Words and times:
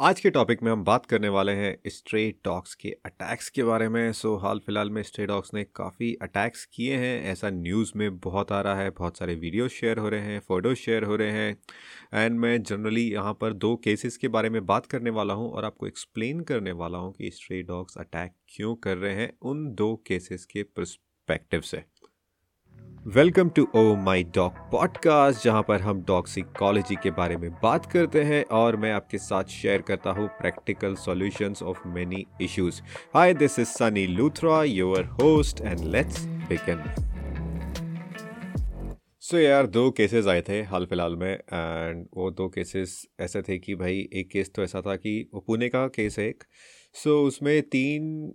आज 0.00 0.20
के 0.20 0.30
टॉपिक 0.30 0.62
में 0.62 0.70
हम 0.70 0.82
बात 0.84 1.06
करने 1.06 1.28
वाले 1.28 1.52
हैं 1.52 1.90
स्ट्रे 1.90 2.20
डॉग्स 2.44 2.74
के 2.74 2.88
अटैक्स 3.06 3.48
के 3.48 3.62
बारे 3.64 3.88
में। 3.88 4.12
सो 4.12 4.36
हाल 4.36 4.58
फ़िलहाल 4.58 4.90
में 4.90 5.02
स्ट्रे 5.02 5.26
डॉग्स 5.26 5.50
ने 5.54 5.64
काफ़ी 5.76 6.12
अटैक्स 6.22 6.64
किए 6.66 6.96
हैं। 6.96 7.24
ऐसा 7.30 7.50
न्यूज़ 7.50 7.92
में 7.96 8.18
बहुत 8.18 8.52
आ 8.52 8.60
रहा 8.60 8.74
है, 8.76 8.90
बहुत 8.90 9.18
सारे 9.18 9.34
वीडियोस 9.34 9.72
शेयर 9.72 9.98
हो 9.98 10.08
रहे 10.08 10.20
हैं 10.20 10.38
फ़ोटो 10.40 10.74
शेयर 10.74 11.04
हो 11.04 11.16
रहे 11.16 11.30
हैं। 11.30 11.56
एंड 12.14 12.38
मैं 12.38 12.62
जनरली 12.62 13.08
यहाँ 13.10 13.34
पर 13.40 13.52
दो 13.54 13.74
केसेस 13.76 14.16
के 14.16 14.28
बारे 14.28 14.50
में 14.50 14.64
बात 14.66 14.86
करने 14.86 15.10
वाला 15.10 15.34
हूँ 15.34 15.50
और 15.50 15.64
आपको 15.64 15.86
एक्सप्लेन 15.86 16.40
करने 16.42 16.72
वाला 16.74 16.98
हूँ 16.98 17.12
कि 17.12 17.30
स्ट्रे 17.30 17.62
डॉग्स 17.64 17.98
अटैक 17.98 18.32
क्यों 18.48 18.74
कर 18.76 18.96
रहे 18.96 19.14
हैं 19.14 19.32
उन 19.42 19.70
दो 19.74 19.94
केसेस 20.06 20.44
के 20.44 20.62
परस्पेक्टिव 20.62 21.60
से। 21.60 21.84
Welcome 23.06 23.48
to 23.48 23.66
Oh 23.74 23.94
My 23.96 24.22
Dog 24.24 24.52
podcast 24.72 25.44
जहाँ 25.44 25.62
पर 25.62 25.80
हम 25.80 26.02
डॉग 26.02 26.26
सिकोलॉजी 26.26 26.94
के 27.02 27.10
बारे 27.10 27.36
में 27.36 27.50
बात 27.50 27.86
करते 27.86 28.22
हैं 28.22 28.44
और 28.44 28.76
मैं 28.76 28.92
आपके 28.92 29.18
साथ 29.18 29.44
शेयर 29.44 29.82
करता 29.82 30.10
हूँ 30.10 30.28
practical 30.28 30.94
solutions 30.94 31.62
of 31.62 31.88
many 31.88 32.24
issues 32.40 32.80
hi 33.14 33.34
this 33.34 33.58
is 33.58 33.68
Sunny 33.68 34.06
Luthra 34.06 34.64
your 34.64 35.04
host 35.04 35.60
and 35.60 35.78
let's 35.80 36.24
begin 36.26 36.82
so 39.20 39.38
यार 39.38 39.66
दो 39.66 39.90
केसेस 39.90 40.26
आए 40.26 40.40
थे 40.40 40.62
हाल 40.62 40.86
फ़िलहाल 40.86 41.16
में 41.16 41.34
एंड 41.34 42.06
वो 42.16 42.30
दो 42.30 42.48
केसेस 42.48 43.06
ऐसे 43.20 43.42
थे 43.42 43.58
कि 43.58 43.74
भाई 43.74 44.08
एक 44.12 44.30
केस 44.30 44.52
तो 44.54 44.62
ऐसा 44.62 44.80
था 44.80 44.96
कि 44.96 45.30
वो 45.34 45.40
पुणे 45.40 45.68
का 45.68 45.88
केस 45.88 46.18
है 46.18 46.28
एक। 46.28 46.44
सो 46.94 47.20
so, 47.20 47.28
उसमें 47.28 47.62
तीन 47.62 48.32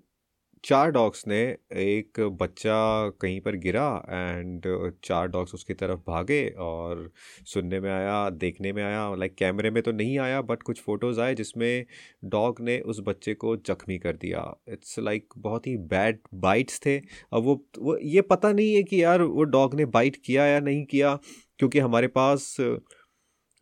चार 0.64 0.92
डॉग्स 0.92 1.24
ने, 1.28 1.40
एक 1.74 2.20
बच्चा 2.42 2.76
कहीं 3.22 3.40
पर 3.42 3.56
गिरा 3.56 3.86
एंड 4.10 4.66
चार 5.04 5.28
डॉग्स 5.28 5.54
उसकी 5.54 5.74
तरफ़ 5.74 6.00
भागे 6.08 6.48
और 6.60 7.12
सुनने 7.46 7.80
में 7.80 7.90
आया, 7.92 8.30
देखने 8.30 8.72
में 8.74 8.84
आया, 8.84 9.16
लाइक 9.16 9.36
कैमरे 9.36 9.72
में 9.72 9.82
तो 9.84 9.92
नहीं 9.92 10.18
आया, 10.20 10.42
बट 10.42 10.64
कुछ 10.64 10.82
फ़ोटोज़ 10.82 11.20
आए 11.22 11.36
जिसमें 11.36 11.86
डॉग 12.26 12.62
ने 12.62 12.80
उस 12.80 13.00
बच्चे 13.00 13.34
को 13.34 13.56
जख्मी 13.58 13.98
कर 13.98 14.16
दिया। 14.16 14.46
इट्स 14.70 15.00
लाइक 15.00 15.24
like 15.24 15.44
बहुत 15.44 15.68
ही 15.68 15.76
बैड 15.78 16.20
बाइट्स 16.36 16.80
थे। 16.86 16.98
अब 16.98 17.44
वो 17.44 17.64
वो, 17.80 17.98
ये 17.98 18.22
पता 18.22 18.52
नहीं 18.52 18.74
है 18.76 18.84
कि 18.84 19.04
यार 19.04 19.22
वो 19.22 19.44
डॉग 19.44 19.76
ने 19.76 19.86
बाइट 19.88 20.18
किया 20.26 20.46
या 20.46 20.60
नहीं 20.60 20.86
किया, 20.86 21.16
क्योंकि 21.60 21.80
हमारे 21.80 22.08
पास 22.08 22.56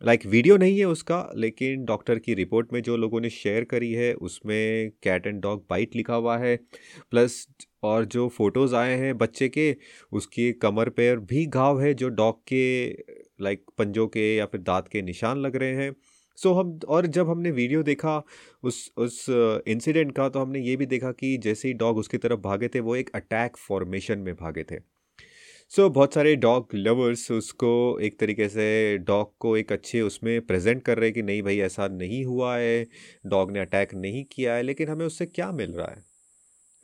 लाइक 0.02 0.24
वीडियो 0.26 0.56
नहीं 0.56 0.78
है 0.78 0.84
उसका 0.84 1.16
लेकिन 1.36 1.84
डॉक्टर 1.84 2.18
की 2.18 2.34
रिपोर्ट 2.34 2.72
में 2.72 2.80
जो 2.82 2.96
लोगों 2.96 3.20
ने 3.20 3.30
शेयर 3.30 3.64
करी 3.64 3.92
है 3.92 4.12
उसमें 4.28 4.90
कैट 5.02 5.26
एंड 5.26 5.40
डॉग 5.42 5.64
बाइट 5.70 5.94
लिखा 5.96 6.14
हुआ 6.14 6.36
है। 6.38 6.56
प्लस 7.10 7.46
और 7.82 8.04
जो 8.04 8.28
फ़ोटोज़ 8.28 8.74
आए 8.74 8.96
हैं 8.98 9.16
बच्चे 9.18 9.48
के 9.48 9.76
उसकी 10.12 10.52
कमर 10.62 10.88
पर 10.90 11.18
भी 11.30 11.44
घाव 11.46 11.80
है 11.82 11.92
जो 11.94 12.08
डॉग 12.10 12.40
के 12.48 12.64
लाइक 13.42 13.64
पंजों 13.78 14.06
के 14.08 14.34
या 14.36 14.46
फिर 14.46 14.60
दांत 14.62 14.88
के 14.88 15.02
निशान 15.02 15.38
लग 15.38 15.56
रहे 15.56 15.74
हैं। 15.74 15.94
सो 16.38 16.48
so, 16.48 16.58
हम 16.58 16.78
और 16.88 17.06
जब 17.08 17.28
हमने 17.30 17.50
वीडियो 17.50 17.82
देखा 17.82 18.22
उस 18.62 18.90
उस 18.96 19.26
इंसिडेंट 19.68 20.14
का 20.16 20.28
तो 20.28 20.40
हमने 20.40 20.60
ये 20.60 20.76
भी 20.76 20.86
देखा 20.86 21.12
कि 21.12 21.36
जैसे 21.38 21.68
ही 21.68 21.74
डॉग 21.74 21.98
उसकी 21.98 22.18
तरफ़ 22.18 22.40
भागे 22.40 22.68
थे 22.68 22.80
वो 22.80 22.96
एक 22.96 23.10
अटैक 23.14 23.56
फॉर्मेशन 23.58 24.18
में 24.18 24.34
भागे 24.36 24.64
थे। 24.64 24.78
सो 25.72 25.82
so, 25.82 25.94
बहुत 25.94 26.14
सारे 26.14 26.34
डॉग 26.36 26.68
लवर्स 26.74 27.30
उसको 27.30 27.68
एक 28.00 28.18
तरीके 28.20 28.48
से 28.48 28.98
डॉग 28.98 29.36
को 29.38 29.56
एक 29.56 29.72
अच्छे 29.72 30.00
उसमें 30.00 30.40
प्रेजेंट 30.46 30.82
कर 30.82 30.98
रहे 30.98 31.08
हैं 31.08 31.14
कि 31.14 31.22
नहीं 31.22 31.42
भाई 31.42 31.58
ऐसा 31.58 31.88
नहीं 31.88 32.24
हुआ 32.24 32.56
है 32.58 32.86
डॉग 33.26 33.50
ने 33.50 33.60
अटैक 33.60 33.94
नहीं 33.94 34.24
किया 34.24 34.54
है 34.54 34.62
लेकिन 34.62 34.88
हमें 34.88 35.06
उससे 35.06 35.26
क्या 35.26 35.50
मिल 35.52 35.72
रहा 35.72 35.86
है? 35.86 36.02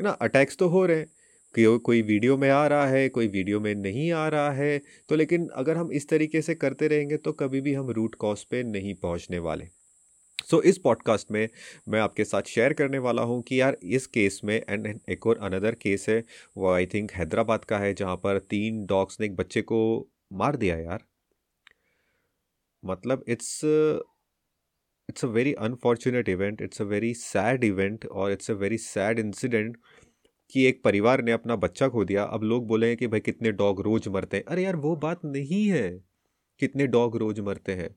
ना? 0.01 0.11
अटैक्स 0.11 0.57
तो 0.57 0.69
हो 0.69 0.87
रहे 0.87 0.97
हैं। 0.97 1.07
कि 1.55 1.79
कोई 1.85 2.03
वीडियो 2.03 2.37
में 2.39 2.51
आ 2.51 2.67
रहा 2.67 2.87
है 2.87 3.09
कोई 3.09 3.29
वीडियो 3.29 3.61
में 3.61 3.75
नहीं 3.75 4.13
आ 4.13 4.29
रहा 4.29 4.51
है 4.53 4.79
तो 5.09 5.17
लेकिन 5.17 5.49
अगर 5.55 5.77
हम 5.77 5.93
इस 5.93 6.09
तरीके 6.09 6.43
से 6.43 6.55
करते 6.55 6.89
रहेंगे 6.89 7.17
तो 7.17 7.33
कभी 7.33 7.61
भी 7.61 7.75
हम 7.75 7.91
रूट 7.91 8.15
कॉज 8.15 8.45
पे 8.45 8.63
नहीं 8.63 8.95
पहुँचने 8.95 9.39
वाले। 9.39 9.69
सो 10.51 10.57
so, 10.57 10.63
इस 10.63 10.79
पॉडकास्ट 10.79 11.31
में 11.31 11.49
मैं 11.89 12.01
आपके 12.01 12.25
साथ 12.25 12.43
शेयर 12.43 12.73
करने 12.73 12.99
वाला 12.99 13.23
हूँ 13.23 13.43
कि 13.43 13.61
यार 13.61 13.77
इस 13.83 14.07
केस 14.07 14.41
में 14.45 14.63
एंड 14.69 15.01
एक 15.09 15.27
और 15.27 15.39
अनदर 15.39 15.75
केस 15.75 16.09
है 16.09 16.25
वो 16.57 16.71
आई 16.71 16.87
थिंक 16.87 17.13
हैदराबाद 17.13 17.65
का 17.65 17.79
है 17.79 17.95
जहाँ 17.95 18.17
पर 18.17 18.39
तीन 18.39 18.87
डॉग्स 18.87 19.21
ने 19.21 19.27
एक 19.27 19.37
बच्चे 19.37 19.63
को 19.63 20.09
मार 20.33 20.57
दिया 20.57 20.77
यार। 20.77 21.05
मतलब 22.85 23.25
it's 23.29 23.61
it's 25.09 25.25
a 25.25 25.29
very 25.29 25.53
unfortunate 25.53 26.29
event 26.29 26.63
it's 26.63 26.83
a 26.83 26.85
very 26.85 27.15
sad 27.15 27.65
event 27.65 28.07
और 28.07 28.33
it's 28.33 28.51
a 28.51 28.55
very 28.55 28.79
sad 28.79 29.19
incident 29.19 29.77
कि 30.51 30.65
एक 30.65 30.83
परिवार 30.85 31.23
ने 31.23 31.33
अपना 31.33 31.57
बच्चा 31.57 31.89
खो 31.89 32.05
दिया। 32.05 32.25
अब 32.25 32.43
लोग 32.43 32.67
बोले 32.67 32.89
हैं 32.89 32.97
कि 32.97 33.07
भाई 33.07 33.21
कितने 33.21 33.53
डॉग 33.53 33.81
रोज 33.81 34.09
मरते 34.09 34.37
हैं। 34.37 34.45
अरे 34.45 34.63
यार 34.63 34.77
वो 34.77 34.97
बात 34.97 35.21
नहीं 35.25 35.67
है। 35.69 36.05
कितने 36.61 36.87
डॉग 36.87 37.17
रोज 37.17 37.41
मरते 37.41 37.73
हैं। 37.73 37.97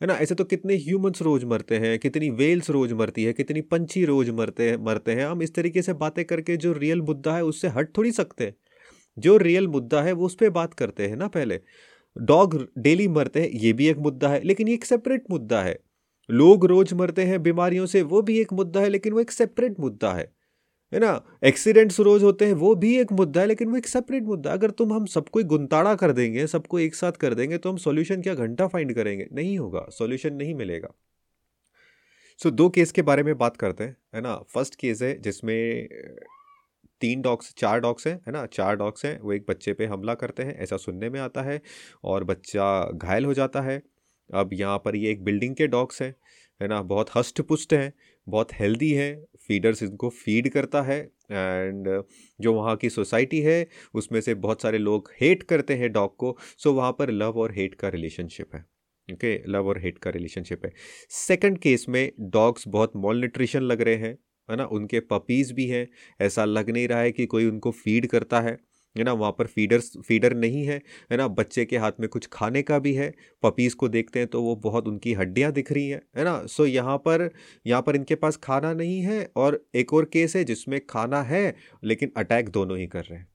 है 0.00 0.06
ना? 0.06 0.14
ऐसे 0.14 0.34
तो 0.34 0.44
कितने 0.44 0.74
ह्यूमंस 0.76 1.22
रोज 1.22 1.44
मरते 1.44 1.76
हैं, 1.78 1.98
कितनी 1.98 2.30
वेल्स 2.30 2.70
रोज 2.70 2.92
मरती 2.92 3.24
है, 3.24 3.32
कितनी 3.32 3.60
पंछी 3.60 4.04
रोज 4.04 4.30
मरते 4.30 4.68
हैं 4.70 4.76
मरते 4.76 5.12
हैं। 5.12 5.26
हम 5.26 5.42
इस 5.42 5.54
तरीके 5.54 5.82
से 5.82 5.92
बातें 5.92 6.24
करके 6.24 6.56
जो 6.56 6.72
रियल 6.72 7.02
मुद्दा 7.02 7.34
है 7.36 7.44
उससे 7.44 7.68
हट 7.68 7.96
थोड़ी 7.98 8.12
सकते 8.12 8.54
जो 9.18 9.36
रियल 9.36 9.68
मुद्दा 9.68 10.02
है 10.02 10.12
वो 10.12 10.26
उस 10.26 10.34
पर 10.34 10.50
बात 10.50 10.74
करते 10.74 11.06
हैं 11.06 11.16
ना 11.16 11.28
पहले। 11.28 11.60
डॉग 12.16 12.56
डेली 12.78 13.08
मरते 13.08 13.40
हैं, 13.40 13.50
ये 13.50 13.72
भी 13.72 13.86
एक 13.88 13.98
मुद्दा 13.98 14.28
है, 14.28 14.40
लेकिन 14.44 14.68
ये 14.68 14.74
एक 14.74 14.84
सेपरेट 14.84 15.24
मुद्दा 15.30 15.62
है। 15.62 15.78
लोग 16.30 16.64
रोज 16.66 16.92
मरते 16.94 17.24
हैं 17.24 17.42
बीमारियों 17.42 17.86
से, 17.86 18.02
वो 18.02 18.22
भी 18.22 18.40
एक 18.40 18.52
मुद्दा 18.52 18.80
है, 18.80 18.88
लेकिन 18.88 19.12
वो 19.12 19.20
एक 19.20 19.30
सेपरेट 19.30 19.80
मुद्दा 19.80 20.12
है। 20.12 20.32
है 20.92 21.00
ना? 21.00 21.20
एक्सीडेंट्स 21.44 22.00
रोज 22.00 22.22
होते 22.22 22.46
हैं 22.46 22.52
वो 22.52 22.74
भी 22.74 22.96
एक 22.98 23.12
मुद्दा 23.12 23.40
है 23.40 23.46
लेकिन 23.46 23.68
वो 23.70 23.76
एक 23.76 23.86
सेपरेट 23.86 24.22
मुद्दा 24.22 24.52
अगर 24.52 24.70
तुम 24.70 24.92
हम 24.92 25.04
सबको 25.06 25.42
गुंताड़ा 25.44 25.94
कर 25.94 26.12
देंगे 26.12 26.46
सबको 26.46 26.78
एक 26.78 26.94
साथ 26.94 27.12
कर 27.20 27.34
देंगे 27.34 27.58
तो 27.58 27.70
हम 27.70 27.76
सॉल्यूशन 27.76 28.22
क्या 28.22 28.34
घंटा 28.34 28.66
फाइंड 28.66 28.94
करेंगे? 28.94 29.28
नहीं 29.32 29.58
होगा 29.58 29.86
सॉल्यूशन 29.90 30.34
नहीं 30.34 30.54
मिलेगा। 30.54 30.88
सो 32.40 32.48
so, 32.48 32.54
दो 32.54 32.68
केस 32.70 32.92
के 32.92 33.02
बारे 33.02 33.22
में 33.22 33.36
बात 33.38 33.56
करते 33.56 33.84
हैं 33.84 33.96
है 34.14 34.20
ना? 34.20 34.36
फ़र्स्ट 34.48 34.74
केस 34.74 35.02
है 35.02 35.16
जिसमें 35.20 35.88
तीन 37.00 37.20
डॉग्स 37.22 37.54
चार 37.58 37.80
डॉग्स 37.80 38.06
हैं 38.06 38.14
है 38.16 38.32
ना? 38.32 38.44
चार 38.46 38.76
डॉग्स 38.76 39.04
हैं 39.04 39.18
वो 39.20 39.32
एक 39.32 39.44
बच्चे 39.48 39.72
पे 39.72 39.86
हमला 39.86 40.14
करते 40.14 40.42
हैं 40.42 40.58
ऐसा 40.58 40.76
सुनने 40.76 41.10
में 41.10 41.20
आता 41.20 41.42
है 41.42 41.60
और 42.04 42.24
बच्चा 42.24 42.90
घायल 42.94 43.24
हो 43.24 43.34
जाता 43.34 43.60
है। 43.60 43.82
अब 44.30 44.50
यहाँ 44.52 44.78
पर 44.78 44.96
ये 44.96 45.10
एक 45.10 45.24
बिल्डिंग 45.24 45.54
के 45.56 45.66
डॉग्स 45.66 46.02
हैं 46.02 46.14
है 46.60 46.68
ना? 46.68 46.82
बहुत 46.82 47.10
हष्ट 47.16 47.40
पुष्ट 47.40 47.74
हैं 47.74 47.92
बहुत 48.26 48.52
हेल्दी 48.54 48.90
हैं 48.92 49.14
फीडर्स 49.48 49.82
इनको 49.82 50.08
फ़ीड 50.10 50.48
करता 50.52 50.82
है 50.82 50.98
एंड 51.32 51.88
जो 52.38 52.52
वहाँ 52.54 52.76
की 52.76 52.90
सोसाइटी 52.90 53.40
है, 53.40 53.66
उसमें 53.94 54.20
से 54.20 54.34
बहुत 54.36 54.62
सारे 54.62 54.78
लोग 54.78 55.10
हेट 55.20 55.42
करते 55.42 55.74
हैं 55.74 55.92
डॉग 55.92 56.16
को 56.16 56.36
सो 56.58 56.72
वहाँ 56.72 56.92
पर 56.92 57.10
लव 57.10 57.38
और 57.38 57.52
हेट 57.52 57.74
का 57.74 57.88
रिलेशनशिप 57.88 58.54
है 58.54 58.64
ओके 59.08 59.36
लव 59.48 59.68
और 59.68 59.78
हेट 59.78 59.98
का 59.98 60.10
रिलेशनशिप 60.10 60.64
है। 60.64 60.72
सेकंड 61.10 61.58
केस 61.58 61.86
में 61.88 62.10
डॉग्स 62.30 62.64
बहुत 62.68 62.92
मॉल 62.96 63.18
न्यूट्रिशन 63.18 63.62
लग 63.62 63.80
रहे 63.80 63.94
हैं, 63.96 64.12
है 64.48 64.56
ना? 64.56 64.64
उनके 64.66 65.00
पपीज़ 65.00 65.52
भी 65.54 65.66
हैं, 65.68 65.86
ऐसा 66.20 66.44
लग 66.44 66.70
नहीं 66.70 66.88
रहा 66.88 67.00
है 67.00 67.12
कि 67.12 67.26
कोई 67.26 67.46
उनको 67.46 67.70
फ़ीड 67.72 68.06
करता 68.06 68.40
है। 68.40 68.56
है 68.96 69.04
ना 69.04 69.12
वहाँ 69.12 69.32
पर 69.32 69.46
फीडर्स 69.46 69.92
फीडर 70.06 70.34
नहीं 70.34 70.64
है 70.66 70.80
है 71.10 71.16
ना 71.16 71.28
बच्चे 71.28 71.64
के 71.64 71.78
हाथ 71.78 71.92
में 72.00 72.08
कुछ 72.08 72.26
खाने 72.32 72.62
का 72.62 72.78
भी 72.78 72.94
है 72.94 73.12
पपीज़ 73.42 73.76
को 73.76 73.88
देखते 73.88 74.18
हैं 74.18 74.28
तो 74.28 74.42
वो 74.42 74.56
बहुत 74.56 74.88
उनकी 74.88 75.12
हड्डियाँ 75.12 75.52
दिख 75.52 75.72
रही 75.72 75.88
हैं 75.88 76.00
है 76.16 76.24
ना 76.24 76.46
सो 76.46 76.66
यहाँ 76.66 76.96
पर 76.98 77.30
यहाँ 77.66 77.82
पर 77.82 77.96
इनके 77.96 78.14
पास 78.14 78.36
खाना 78.36 78.72
नहीं 78.74 79.00
है 79.00 79.30
और 79.36 79.64
एक 79.74 79.94
और 79.94 80.04
केस 80.04 80.36
है 80.36 80.44
जिसमें 80.44 80.80
खाना 80.86 81.22
है 81.22 81.56
लेकिन 81.84 82.12
अटैक 82.16 82.48
दोनों 82.48 82.78
ही 82.78 82.86
कर 82.86 83.04
रहे 83.04 83.18
हैं। 83.18 83.28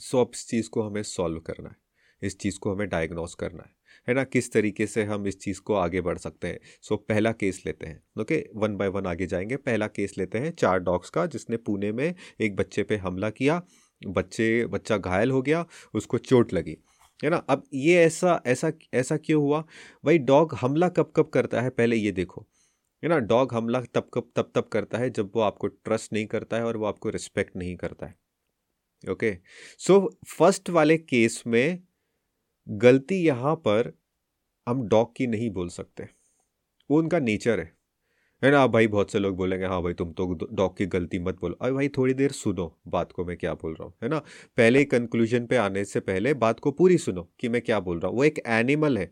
सो 0.00 0.20
अब 0.20 0.30
इस 0.34 0.48
चीज़ 0.48 0.68
को 0.70 0.82
हमें 0.82 1.02
सॉल्व 1.02 1.40
करना 1.40 1.68
है 1.68 1.76
इस 2.22 2.38
चीज़ 2.38 2.58
को 2.58 2.74
हमें 2.74 2.88
डायग्नोस 2.88 3.34
करना 3.34 3.62
है 3.62 3.74
है 4.08 4.14
ना 4.14 4.24
किस 4.24 4.52
तरीके 4.52 4.86
से 4.86 5.04
हम 5.04 5.26
इस 5.26 5.38
चीज़ 5.40 5.60
को 5.60 5.74
आगे 5.74 6.00
बढ़ 6.00 6.18
सकते 6.18 6.48
हैं। 6.48 6.58
सो 6.82 6.94
so, 6.94 7.00
पहला 7.08 7.32
केस 7.32 7.62
लेते 7.66 7.86
हैं 7.86 8.02
ओके 8.20 8.44
वन 8.54 8.76
बाय 8.76 8.88
वन 8.88 9.06
आगे 9.06 9.26
जाएँगे 9.26 9.56
पहला 9.56 9.86
केस 9.86 10.14
लेते 10.18 10.38
हैं 10.38 10.50
चार 10.50 10.78
डॉग्स 10.78 11.10
का 11.10 11.26
जिसने 11.26 11.56
पुणे 11.56 11.92
में 11.92 12.14
एक 12.40 12.56
बच्चे 12.56 12.82
पे 12.82 12.96
हमला 12.96 13.30
किया 13.30 13.62
बच्चे, 14.06 14.66
बच्चा 14.66 14.96
घायल 14.96 15.30
हो 15.30 15.42
गया, 15.42 15.66
उसको 15.94 16.18
चोट 16.18 16.52
लगी। 16.52 16.76
है 17.24 17.30
ना? 17.30 17.36
अब 17.36 17.64
ये 17.74 18.04
ऐसा 18.04 18.42
ऐसा 18.46 18.72
ऐसा 18.94 19.16
क्यों 19.16 19.42
हुआ? 19.42 19.64
भाई, 20.04 20.18
डॉग 20.18 20.54
हमला 20.54 20.88
कब 20.88 21.12
कब 21.16 21.28
करता 21.28 21.60
है? 21.60 21.70
पहले 21.70 21.96
ये 21.96 22.12
देखो। 22.12 22.46
है 23.02 23.08
ना? 23.08 23.18
डॉग 23.18 23.54
हमला 23.54 23.80
तब, 23.80 24.10
कब, 24.14 24.32
तब 24.36 24.52
तब 24.54 24.64
करता 24.64 24.98
है 24.98 25.10
जब 25.10 25.30
वो 25.34 25.40
आपको 25.40 25.66
ट्रस्ट 25.66 26.12
नहीं 26.12 26.26
करता 26.26 26.56
है 26.56 26.64
और 26.64 26.76
वो 26.76 26.86
आपको 26.86 27.10
रिस्पेक्ट 27.10 27.56
नहीं 27.56 27.76
करता 27.76 28.06
है। 28.06 28.14
ओके 29.10 29.38
सो 29.78 30.18
फ़र्स्ट 30.38 30.70
वाले 30.70 30.98
केस 30.98 31.42
में 31.46 31.82
गलती 32.68 33.14
यहाँ 33.14 33.56
पर 33.56 33.98
हम 34.68 34.88
डॉग 34.88 35.16
की 35.16 35.26
नहीं 35.26 35.50
बोल 35.50 35.68
सकते। 35.68 36.08
वो 36.90 36.98
उनका 36.98 37.18
नेचर 37.18 37.60
है। 37.60 37.76
है 38.42 38.50
ना? 38.50 38.66
भाई 38.66 38.86
बहुत 38.86 39.10
से 39.10 39.18
लोग 39.18 39.36
बोलेंगे 39.36 39.66
हाँ 39.66 39.82
भाई, 39.82 39.92
तुम 39.92 40.12
तो 40.12 40.26
डॉग 40.52 40.76
की 40.76 40.86
गलती 40.86 41.18
मत 41.18 41.40
बोलो। 41.40 41.54
अरे 41.54 41.72
भाई, 41.72 41.88
थोड़ी 41.88 42.14
देर 42.14 42.30
सुनो 42.32 42.72
बात 42.88 43.12
को 43.12 43.24
मैं 43.24 43.36
क्या 43.36 43.54
बोल 43.54 43.72
रहा 43.72 43.84
हूँ, 43.84 43.92
है 44.02 44.08
ना? 44.08 44.18
पहले 44.56 44.84
कंक्लूजन 44.84 45.46
पे 45.46 45.56
आने 45.56 45.84
से 45.84 46.00
पहले 46.00 46.34
बात 46.34 46.60
को 46.60 46.70
पूरी 46.72 46.98
सुनो 46.98 47.28
कि 47.40 47.48
मैं 47.48 47.62
क्या 47.62 47.80
बोल 47.80 47.98
रहा 48.00 48.10
हूँ। 48.10 48.16
वो 48.16 48.24
एक 48.24 48.38
एनिमल 48.46 48.98
है 48.98 49.10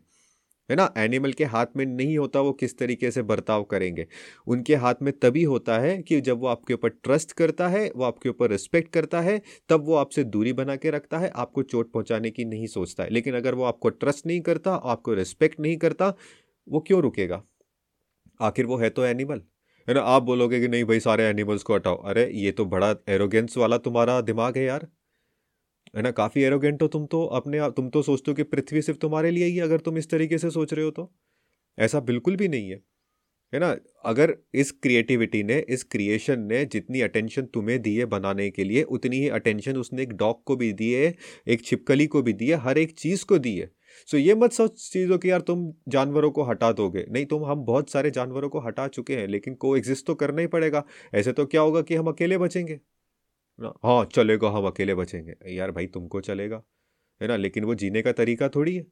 है 0.69 0.75
ना? 0.75 0.93
एनिमल 0.97 1.33
के 1.33 1.45
हाथ 1.45 1.65
में 1.77 1.85
नहीं 1.85 2.17
होता 2.17 2.41
वो 2.41 2.51
किस 2.53 2.77
तरीके 2.77 3.11
से 3.11 3.21
बर्ताव 3.23 3.63
करेंगे। 3.63 4.07
उनके 4.47 4.75
हाथ 4.75 4.95
में 5.01 5.11
तभी 5.19 5.43
होता 5.43 5.77
है 5.79 5.97
कि 6.03 6.19
जब 6.21 6.39
वो 6.39 6.47
आपके 6.47 6.73
ऊपर 6.73 6.89
ट्रस्ट 6.89 7.31
करता 7.33 7.67
है, 7.67 7.89
वो 7.95 8.03
आपके 8.03 8.29
ऊपर 8.29 8.51
रिस्पेक्ट 8.51 8.91
करता 8.93 9.21
है, 9.21 9.41
तब 9.69 9.85
वो 9.85 9.95
आपसे 9.95 10.23
दूरी 10.25 10.53
बना 10.53 10.75
के 10.75 10.91
रखता 10.91 11.17
है, 11.17 11.29
आपको 11.35 11.63
चोट 11.63 11.91
पहुँचाने 11.91 12.31
की 12.31 12.45
नहीं 12.45 12.67
सोचता 12.67 13.03
है। 13.03 13.09
लेकिन 13.09 13.35
अगर 13.35 13.55
वो 13.55 13.63
आपको 13.63 13.89
ट्रस्ट 13.89 14.27
नहीं 14.27 14.41
करता, 14.41 14.75
आपको 14.75 15.13
रिस्पेक्ट 15.13 15.59
नहीं 15.59 15.77
करता, 15.77 16.13
वो 16.67 16.79
क्यों 16.79 17.01
रुकेगा? 17.01 17.43
आखिर 18.41 18.65
वो 18.65 18.77
है 18.77 18.89
तो 18.89 19.05
एनिमल। 19.05 19.41
है 19.89 19.93
ना? 19.93 20.01
आप 20.01 20.23
बोलोगे 20.23 20.59
कि 20.59 20.67
नहीं 20.67 20.83
भाई, 20.83 20.99
सारे 20.99 21.23
एनिमल्स 21.23 21.63
को 21.63 21.75
हटाओ। 21.75 21.95
अरे, 21.95 22.31
ये 22.33 22.51
तो 22.51 22.65
बड़ा 22.65 22.95
एरोगेंस 23.09 23.57
वाला 23.57 23.77
तुम्हारा 23.77 24.21
दिमाग 24.21 24.57
है 24.57 24.63
यार। 24.63 24.87
है 25.95 26.01
ना? 26.01 26.11
काफ़ी 26.11 26.41
एरोगेंट 26.41 26.81
हो 26.81 26.87
तुम 26.87 27.05
तो 27.05 27.25
अपने 27.25 27.57
आप, 27.57 27.75
तुम 27.75 27.89
तो 27.89 28.01
सोचते 28.01 28.31
हो 28.31 28.35
कि 28.35 28.43
पृथ्वी 28.43 28.81
सिर्फ़ 28.81 28.99
तुम्हारे 28.99 29.31
लिए 29.31 29.45
ही 29.45 29.59
अगर 29.59 29.79
तुम 29.79 29.97
इस 29.97 30.09
तरीके 30.09 30.37
से 30.37 30.49
सोच 30.49 30.73
रहे 30.73 30.85
हो 30.85 30.91
तो। 30.91 31.15
ऐसा 31.79 31.99
बिल्कुल 31.99 32.35
भी 32.35 32.47
नहीं 32.47 32.69
है। 32.69 32.81
है 33.53 33.59
ना? 33.59 33.77
अगर 34.05 34.37
इस 34.53 34.71
क्रिएटिविटी 34.71 35.43
ने, 35.43 35.65
इस 35.69 35.83
क्रिएशन 35.83 36.39
ने 36.39 36.65
जितनी 36.65 37.01
अटेंशन 37.01 37.41
तुम्हें 37.41 37.81
दी 37.81 37.95
है 37.95 38.05
बनाने 38.05 38.49
के 38.49 38.63
लिए, 38.63 38.83
उतनी 38.83 39.17
ही 39.17 39.29
अटेंशन 39.29 39.77
उसने 39.77 40.03
एक 40.03 40.13
डॉग 40.13 40.43
को 40.43 40.55
भी 40.55 40.73
दी 40.73 40.93
है, 40.93 41.15
एक 41.47 41.65
छिपकली 41.65 42.07
को 42.07 42.21
भी 42.21 42.33
दी 42.33 42.47
है, 42.47 42.55
हर 42.55 42.77
एक 42.77 42.99
चीज़ 42.99 43.25
को 43.25 43.37
दी 43.37 43.57
है। 43.57 43.71
सो 44.09 44.17
ये 44.17 44.35
मत 44.35 44.51
सोच 44.53 44.79
चीज़ों 44.83 45.17
कि, 45.17 45.29
यार, 45.31 45.41
तुम 45.41 45.71
जानवरों 45.89 46.31
को 46.31 46.43
हटा 46.43 46.71
दोगे। 46.73 47.05
नहीं, 47.09 47.25
तुम, 47.25 47.45
हम 47.45 47.63
बहुत 47.65 47.89
सारे 47.89 48.11
जानवरों 48.11 48.49
को 48.49 48.59
हटा 48.61 48.87
चुके 48.89 49.15
हैं, 49.15 49.27
लेकिन 49.27 49.55
को 49.55 49.75
एग्जिस्ट 49.77 50.05
तो 50.07 50.15
करना 50.15 50.41
ही 50.41 50.47
पड़ेगा। 50.49 50.83
ऐसे 51.13 51.33
तो 51.33 51.45
क्या 51.45 51.61
होगा 51.61 51.81
कि 51.81 51.95
हम 51.95 52.07
अकेले 52.07 52.37
बचेंगे? 52.37 52.79
हाँ 53.59 54.05
चलेगा, 54.07 54.49
हम 54.49 54.67
अकेले 54.67 54.95
बचेंगे। 54.95 55.35
यार, 55.55 55.71
भाई, 55.71 55.87
तुमको 55.87 56.21
चलेगा। 56.21 56.61
है 57.21 57.27
ना? 57.27 57.35
लेकिन 57.37 57.63
वो 57.63 57.75
जीने 57.75 58.01
का 58.01 58.11
तरीका 58.13 58.49
थोड़ी 58.49 58.75
है 58.77 58.83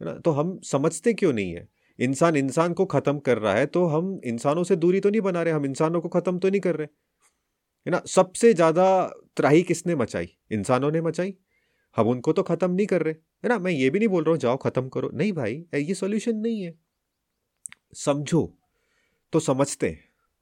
ना? 0.00 0.12
तो 0.16 0.30
हम 0.32 0.58
समझते 0.64 1.12
क्यों 1.14 1.32
नहीं 1.32 1.52
है? 1.54 1.68
इंसान 1.98 2.36
इंसान 2.36 2.72
को 2.74 2.84
ख़त्म 2.86 3.18
कर 3.20 3.38
रहा 3.38 3.54
है 3.54 3.66
तो 3.66 3.84
हम 3.86 4.20
इंसानों 4.24 4.64
से 4.64 4.76
दूरी 4.76 5.00
तो 5.00 5.10
नहीं 5.10 5.20
बना 5.20 5.42
रहे, 5.42 5.54
हम 5.54 5.66
इंसानों 5.66 6.00
को 6.00 6.08
ख़त्म 6.10 6.38
तो 6.38 6.50
नहीं 6.50 6.60
कर 6.60 6.76
रहे। 6.76 6.86
है 7.86 7.92
ना? 7.92 8.02
सबसे 8.08 8.52
ज़्यादा 8.54 8.86
त्राही 9.36 9.62
किसने 9.64 9.94
मचाई? 9.96 10.28
इंसानों 10.52 10.90
ने 10.92 11.00
मचाई। 11.02 11.34
हम 11.96 12.08
उनको 12.08 12.32
तो 12.32 12.42
ख़त्म 12.44 12.70
नहीं 12.72 12.86
कर 12.86 13.02
रहे। 13.02 13.14
है 13.14 13.48
ना? 13.48 13.58
मैं 13.58 13.72
ये 13.72 13.90
भी 13.90 13.98
नहीं 13.98 14.08
बोल 14.08 14.24
रहा 14.24 14.30
हूँ, 14.32 14.38
जाओ 14.40 14.56
ख़त्म 14.58 14.88
करो। 14.88 15.10
नहीं 15.14 15.32
भाई 15.32 15.64
ये 15.76 15.94
सोल्यूशन 15.94 16.36
नहीं 16.38 16.62
है। 16.62 16.74
समझो 17.96 18.52
तो 19.32 19.40
समझते 19.40 19.88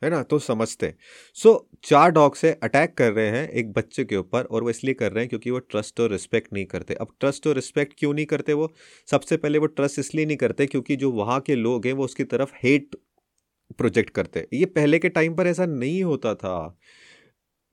हैं 0.02 0.10
ना? 0.10 0.22
तो 0.22 0.38
समझते 0.38 0.94
सो 1.36 1.68
चार 1.84 2.10
डॉग 2.12 2.34
से 2.36 2.52
अटैक 2.62 2.94
कर 2.98 3.12
रहे 3.12 3.28
हैं 3.30 3.48
एक 3.50 3.72
बच्चे 3.72 4.04
के 4.04 4.16
ऊपर 4.16 4.44
और 4.44 4.62
वो 4.62 4.70
इसलिए 4.70 4.94
कर 4.94 5.12
रहे 5.12 5.22
हैं 5.24 5.28
क्योंकि 5.28 5.50
वो 5.50 5.58
ट्रस्ट 5.60 6.00
और 6.00 6.10
रिस्पेक्ट 6.12 6.52
नहीं 6.52 6.64
करते। 6.66 6.94
अब 6.96 7.14
ट्रस्ट 7.20 7.46
और 7.46 7.54
रिस्पेक्ट 7.54 7.94
क्यों 7.98 8.12
नहीं 8.14 8.26
करते 8.26 8.52
वो? 8.52 8.72
सबसे 9.08 9.36
पहले 9.36 9.58
वो 9.58 9.66
ट्रस्ट 9.68 9.98
इसलिए 9.98 10.26
नहीं 10.26 10.36
करते 10.36 10.66
क्योंकि 10.66 10.96
जो 10.96 11.10
वहाँ 11.12 11.40
के 11.40 11.54
लोग 11.56 11.86
हैं 11.86 11.92
वो 11.94 12.04
उसकी 12.04 12.24
तरफ़ 12.26 12.52
हेट 12.64 12.96
प्रोजेक्ट 13.78 14.10
करते 14.14 14.46
ये 14.54 14.64
पहले 14.66 14.98
के 14.98 15.08
टाइम 15.10 15.34
पर 15.36 15.46
ऐसा 15.46 15.66
नहीं 15.66 16.02
होता 16.04 16.34
था। 16.34 16.56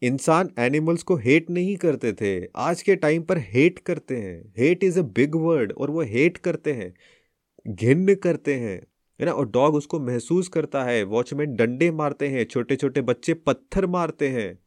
इंसान 0.04 0.50
एनिमल्स 0.60 1.04
को 1.04 1.16
हेट 1.16 1.50
नहीं 1.50 1.78
करते 1.78 2.14
थे। 2.14 2.50
आज 2.56 2.82
के 2.82 2.96
टाइम 2.96 3.24
पर 3.24 3.38
हेट 3.38 3.80
करते 3.80 4.18
हैं। 4.18 4.54
Hate 4.58 4.84
is 4.84 5.00
a 5.00 5.04
big 5.04 5.36
word 5.36 5.72
और 5.72 5.92
वो 5.92 6.02
हेट 6.02 6.38
करते 6.38 6.74
हैं। 6.74 6.94
घिन 7.68 8.16
करते 8.16 8.54
हैं। 8.54 8.88
है 9.20 9.26
ना? 9.26 9.32
और 9.32 9.50
डॉग 9.50 9.76
उसको 9.76 10.00
महसूस 10.00 10.48
करता 10.48 10.84
है। 10.84 11.04
वॉचमैन 11.04 11.56
डंडे 11.56 11.92
मारते 11.92 12.28
हैं। 12.28 12.46
छोटे 12.46 12.76
छोटे 12.76 13.02
बच्चे 13.02 13.34
पत्थर 13.34 13.86
मारते 13.86 14.30
हैं। 14.30 14.60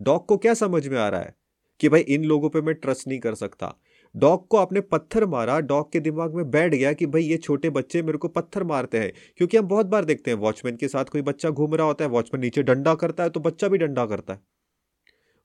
डॉग 0.00 0.26
को 0.26 0.36
क्या 0.36 0.54
समझ 0.54 0.88
में 0.88 0.98
आ 0.98 1.08
रहा 1.08 1.20
है? 1.20 1.34
कि 1.80 1.88
भाई 1.88 2.00
इन 2.00 2.24
लोगों 2.24 2.50
पे 2.50 2.60
मैं 2.60 2.74
ट्रस्ट 2.74 3.08
नहीं 3.08 3.20
कर 3.20 3.34
सकता। 3.34 3.76
डॉग 4.16 4.46
को 4.48 4.56
आपने 4.56 4.80
पत्थर 4.80 5.26
मारा, 5.26 5.60
डॉग 5.60 5.92
के 5.92 6.00
दिमाग 6.00 6.34
में 6.34 6.50
बैठ 6.50 6.74
गया 6.74 6.92
कि 6.92 7.06
भाई 7.06 7.22
ये 7.22 7.36
छोटे 7.36 7.70
बच्चे 7.70 8.02
मेरे 8.02 8.18
को 8.18 8.28
पत्थर 8.28 8.64
मारते 8.64 8.98
हैं। 8.98 9.12
क्योंकि 9.36 9.56
हम 9.56 9.68
बहुत 9.68 9.86
बार 9.86 10.04
देखते 10.04 10.30
हैं, 10.30 10.38
वॉचमैन 10.38 10.76
के 10.76 10.88
साथ 10.88 11.04
कोई 11.04 11.22
बच्चा 11.22 11.50
घूम 11.50 11.74
रहा 11.74 11.86
होता 11.86 12.04
है, 12.04 12.10
वॉचमैन 12.10 12.40
नीचे 12.40 12.62
डंडा 12.62 12.94
करता 12.94 13.22
है 13.22 13.30
तो 13.30 13.40
बच्चा 13.40 13.68
भी 13.68 13.78
डंडा 13.78 14.06
करता 14.06 14.32
है। 14.32 14.40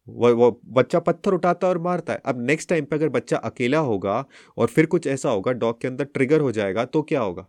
वो 0.08 0.36
वो 0.36 0.62
बच्चा 0.66 1.00
पत्थर 1.00 1.34
उठाता 1.34 1.68
है 1.68 1.74
और 1.74 1.80
मारता 1.80 2.14
है। 2.14 2.22
अब 2.26 2.42
नेक्स्ट 2.42 2.70
टाइम 2.70 2.86
पे 2.86 2.96
अगर 2.96 3.10
बच्चा 3.10 3.38
अकेला 3.38 3.80
होगा 3.80 4.26
और 4.58 4.68
फिर 4.68 4.86
कुछ 4.86 5.08
ऐसा 5.08 5.30
होगा, 5.30 5.52
डॉग 5.52 5.82
के 5.82 5.88
अंदर 5.88 6.06
ट्रिगर 6.06 6.42
हो 6.42 6.52
जाएगा 6.52 6.86
तो 6.86 7.02
क्या 7.02 7.22
होगा? 7.22 7.48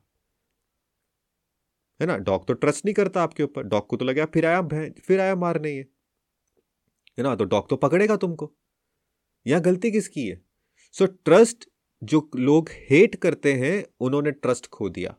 है 2.01 2.07
ना? 2.07 2.17
डॉग 2.19 2.47
तो 2.47 2.55
ट्रस्ट 2.55 2.85
नहीं 2.85 2.95
करता 2.95 3.23
आपके 3.23 3.43
ऊपर। 3.43 3.63
डॉग 3.63 3.87
को 3.87 3.97
तो 3.97 4.05
लगे 4.05 4.25
फिर 4.25 4.47
आया 4.47 4.63
फिर 5.07 5.21
आया 5.21 5.37
मारने 5.37 5.71
ये। 5.71 5.87
है 7.19 7.23
ना? 7.23 7.35
तो 7.37 7.45
डॉग 7.45 7.69
तो 7.69 7.77
पकड़ेगा 7.77 8.17
तुमको। 8.17 8.53
यहाँ 9.47 9.63
गलती 9.63 9.91
किसकी 9.91 10.29
है? 10.29 10.46
सो 10.99 11.07
ट्रस्ट 11.07 11.69
जो 12.05 12.31
लोग 12.37 12.69
हेट 12.91 13.15
करते 13.15 13.53
हैं, 13.53 13.85
उन्होंने 14.01 14.31
ट्रस्ट 14.31 14.67
खो 14.67 14.89
दिया। 14.89 15.17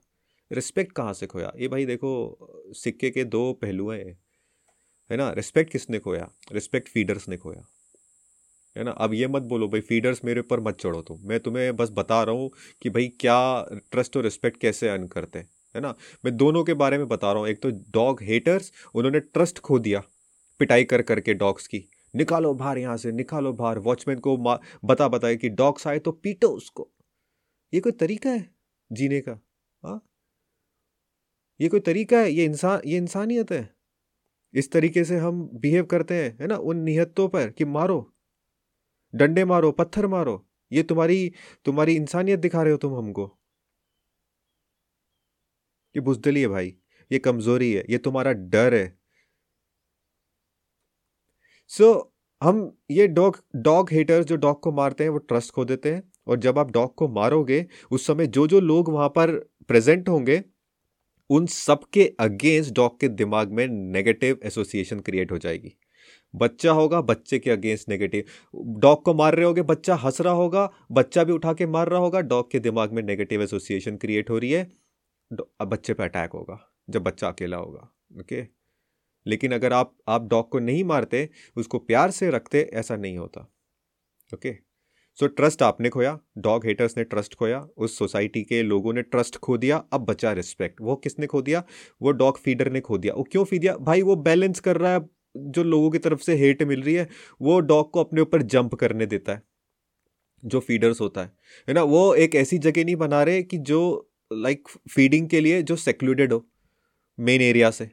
रिस्पेक्ट 0.52 0.92
कहाँ 0.92 1.14
से 1.14 1.28
खोया? 1.28 1.54
ये 1.58 1.68
भाई 1.68 1.86
देखो, 1.86 2.38
सिक्के 2.74 3.10
के 3.10 3.24
दो 3.24 3.54
पहलू 3.54 3.90
हैं 3.90 4.20
है 5.12 5.18
ना? 5.18 5.32
रिस्पेक्ट 5.32 5.72
किसने 5.72 6.00
खोया? 6.00 6.30
रिस्पेक्ट 6.52 6.90
फीडर्स 6.90 7.30
ने 7.30 7.38
खोया। 7.38 7.68
है 8.78 8.84
ना? 8.84 8.92
अब 8.92 9.14
ये 9.14 9.28
मत 9.28 9.42
बोलो, 9.42 9.68
भाई 9.68 9.82
फीडर्स 9.82 10.22
मेरे 10.26 10.40
ऊपर 10.40 10.60
मत 10.60 10.78
चढ़ो 10.80 11.02
तुम। 11.02 11.20
मैं 11.24 11.40
तुम्हें 11.40 11.76
बस 11.76 11.90
बता 11.92 12.24
रहा 12.24 12.36
हूँ 12.36 12.52
कि 12.82 12.90
भाई, 12.90 13.08
क्या 13.08 13.66
ट्रस्ट 13.92 14.18
और 14.18 14.24
रिस्पेक्ट 14.24 14.58
कैसे 14.58 14.90
अर्न 14.90 15.08
करते 15.08 15.40
हैं? 15.40 15.50
है 15.76 15.82
ना? 15.82 15.96
मैं 16.26 16.38
दोनों 16.38 16.64
के 16.64 16.74
बारे 16.74 16.98
में 16.98 17.08
बता 17.08 17.32
रहा 17.32 17.42
हूँ। 17.42 17.50
एक 17.50 17.62
तो 17.62 17.70
डॉग 17.70 18.24
हेटर्स 18.24 18.74
उन्होंने 18.96 19.20
ट्रस्ट 19.20 19.60
खो 19.60 19.80
दिया 19.80 20.04
पिटाई 20.60 20.84
कर 20.84 21.02
करके 21.02 21.34
डॉग्स 21.34 21.68
की। 21.68 21.90
निकालो 22.18 22.54
बाहर 22.54 22.78
यहाँ 22.78 22.98
से, 22.98 23.12
निकालो 23.12 23.54
बाहर। 23.54 23.80
वॉचमैन 23.80 24.20
को 24.20 24.38
बता 24.86 25.08
बताए 25.08 25.36
कि 25.36 25.50
डॉग्स 25.50 25.88
आए 25.88 26.00
तो 26.00 26.12
पीटो 26.12 26.48
उसको। 26.48 26.92
ये 27.74 27.80
कोई 27.80 27.92
तरीका 27.92 28.30
है 28.30 28.50
जीने 28.92 29.22
का? 29.22 29.40
हाँ? 29.84 30.02
ये 31.60 31.70
कोई 31.70 31.80
तरीका 31.80 32.20
है? 32.20 32.32
ये 32.32 32.46
इंसान, 32.46 32.82
ये 32.86 32.98
इंसानियत 32.98 33.52
है। 33.52 33.76
इस 34.54 34.72
तरीके 34.72 35.04
से 35.04 35.18
हम 35.18 35.50
बिहेव 35.54 35.86
करते 35.86 36.24
हैं, 36.24 36.38
है 36.42 36.48
ना? 36.48 36.56
उन 36.56 36.78
निहत्तों 36.78 37.28
पर 37.30 37.50
कि 37.50 37.66
मारो, 37.66 38.14
डंडे 39.16 39.46
मारो, 39.46 39.72
पत्थर 39.72 40.08
मारो। 40.08 40.44
ये 40.72 40.84
तुम्हारी 40.84 41.32
तुम्हारी 41.66 41.96
इंसानियत 41.96 42.40
दिखा 42.40 42.64
रहे 42.64 42.72
हो 42.72 42.78
तुम 42.78 42.96
हमको। 42.98 43.26
ये 45.96 46.02
बुजदली 46.02 46.42
है 46.42 46.48
भाई, 46.48 46.76
ये 47.12 47.20
कमज़ोरी 47.20 47.74
है, 47.74 47.86
ये 47.90 47.98
तुम्हारा 47.98 48.32
डर 48.34 48.74
है। 48.74 48.97
सो 51.72 51.84
so, 51.86 52.04
हम 52.42 52.78
ये 52.92 53.08
डॉग 53.08 53.38
डॉग 53.56 53.90
हेटर्स 53.92 54.26
जो 54.26 54.36
डॉग 54.36 54.60
को 54.62 54.72
मारते 54.72 55.04
हैं 55.04 55.12
वो 55.12 55.18
ट्रस्ट 55.20 55.54
खो 55.54 55.66
देते 55.66 55.94
हैं। 55.94 56.02
और 56.28 56.38
जब 56.40 56.60
आप 56.60 56.72
डॉग 56.72 56.94
को 56.96 57.08
मारोगे 57.08 57.66
उस 57.92 58.06
समय 58.08 58.28
जो 58.28 58.46
जो 58.48 58.60
लोग 58.60 58.90
वहाँ 58.90 59.08
पर 59.10 59.32
प्रेजेंट 59.68 60.10
होंगे 60.10 60.42
उन 61.30 61.46
सब 61.46 61.84
के 61.94 62.06
अगेंस्ट 62.20 62.74
डॉग 62.76 63.00
के 63.00 63.08
दिमाग 63.10 63.52
में 63.52 63.68
नेगेटिव 63.68 64.40
एसोसिएशन 64.44 65.00
क्रिएट 65.00 65.32
हो 65.32 65.38
जाएगी। 65.38 65.74
बच्चा 66.34 66.72
होगा 66.72 67.02
बच्चे 67.02 67.40
के 67.40 67.52
अगेंस्ट 67.52 67.90
नेगेटिव 67.90 68.24
डॉग 68.80 69.04
को 69.04 69.14
मार 69.14 69.36
रहे 69.36 69.46
होगे 69.46 69.62
बच्चा 69.64 69.96
हंस 69.96 70.22
रहा 70.22 70.34
होगा 70.34 70.70
बच्चा 70.92 71.24
भी 71.24 71.34
उठा 71.34 71.54
के 71.54 71.66
मार 71.68 71.90
रहा 71.90 72.00
होगा 72.00 72.22
डॉग 72.24 72.52
के 72.52 72.60
दिमाग 72.60 72.94
में 72.94 73.02
नेगेटिव 73.04 73.42
एसोसिएशन 73.44 73.98
क्रिएट 73.98 74.30
हो 74.30 74.38
रही 74.38 74.52
है। 74.52 74.68
बच्चे 75.64 75.94
पे 75.94 76.04
अटैक 76.04 76.32
होगा 76.34 76.60
जब 76.90 77.04
बच्चा 77.04 77.28
अकेला 77.28 77.58
होगा 77.58 77.90
ओके 78.20 78.42
लेकिन 79.28 79.52
अगर 79.52 79.74
आप 79.74 79.96
आप 80.08 80.28
डॉग 80.28 80.50
को 80.50 80.60
नहीं 80.60 80.84
मारते 80.84 81.30
उसको 81.56 81.80
प्यार 81.80 82.12
से 82.12 82.30
रखते 82.30 82.62
ऐसा 82.74 82.96
नहीं 82.96 83.18
होता। 83.18 83.42
ओके? 84.34 84.54
सो 85.18 85.28
ट्रस्ट 85.28 85.62
आपने 85.62 85.90
खोया 85.90 86.20
डॉग 86.38 86.66
हेटर्स 86.66 86.98
ने 86.98 87.04
ट्रस्ट 87.04 87.36
खोया 87.36 87.60
उस 87.78 87.98
सोसाइटी 87.98 88.44
के 88.44 88.62
लोगों 88.64 88.94
ने 88.94 89.02
ट्रस्ट 89.02 89.38
खो 89.38 89.58
दिया 89.58 89.78
अब 89.94 90.06
बचा 90.06 90.32
रिस्पेक्ट 90.32 90.82
वो 90.82 90.96
किसने 90.96 91.28
खो 91.28 91.42
दिया? 91.42 91.64
वो 92.02 92.12
डॉग 92.12 92.40
फीडर 92.40 92.72
ने 92.72 92.80
खो 92.82 92.98
दिया। 92.98 93.14
वो 93.14 93.24
क्यों 93.24 93.44
फ़ी 93.46 93.60
दिया? 93.60 93.76
भाई 93.78 94.02
वो 94.02 94.16
बैलेंस 94.16 94.60
कर 94.60 94.78
रहा 94.78 94.94
है 94.94 95.00
जो 95.38 95.64
लोगों 95.64 95.90
की 95.92 95.98
तरफ़ 95.98 96.22
से 96.22 96.36
हेट 96.36 96.64
मिल 96.64 96.82
रही 96.84 96.96
है 96.96 97.08
वो 97.42 97.60
डॉग 97.60 97.92
को 97.92 98.00
अपने 98.00 98.22
ऊपर 98.22 98.42
जंप 98.42 98.76
करने 98.76 99.06
देता 99.06 99.34
है 99.34 99.42
जो 100.46 100.60
फीडर्स 100.60 101.02
होता 101.02 101.22
है। 101.22 101.32
है 101.68 101.74
ना? 101.74 101.84
वो 101.84 102.14
एक 102.16 102.36
ऐसी 102.36 102.58
जगह 102.58 102.86
नहीं 102.86 102.96
बना 102.96 103.24
रहे 103.24 103.44
कि 103.44 103.58
जो 103.58 104.12
लाइक 104.34 104.64
like, 104.68 104.92
फीडिंग 104.92 105.30
के 105.30 105.40
लिए 105.42 105.62
जो 105.62 105.76
सेक्लूडेड 105.76 106.34
हो 106.34 106.46
मेन 107.20 107.42
एरिया 107.42 107.72
से। 107.72 107.90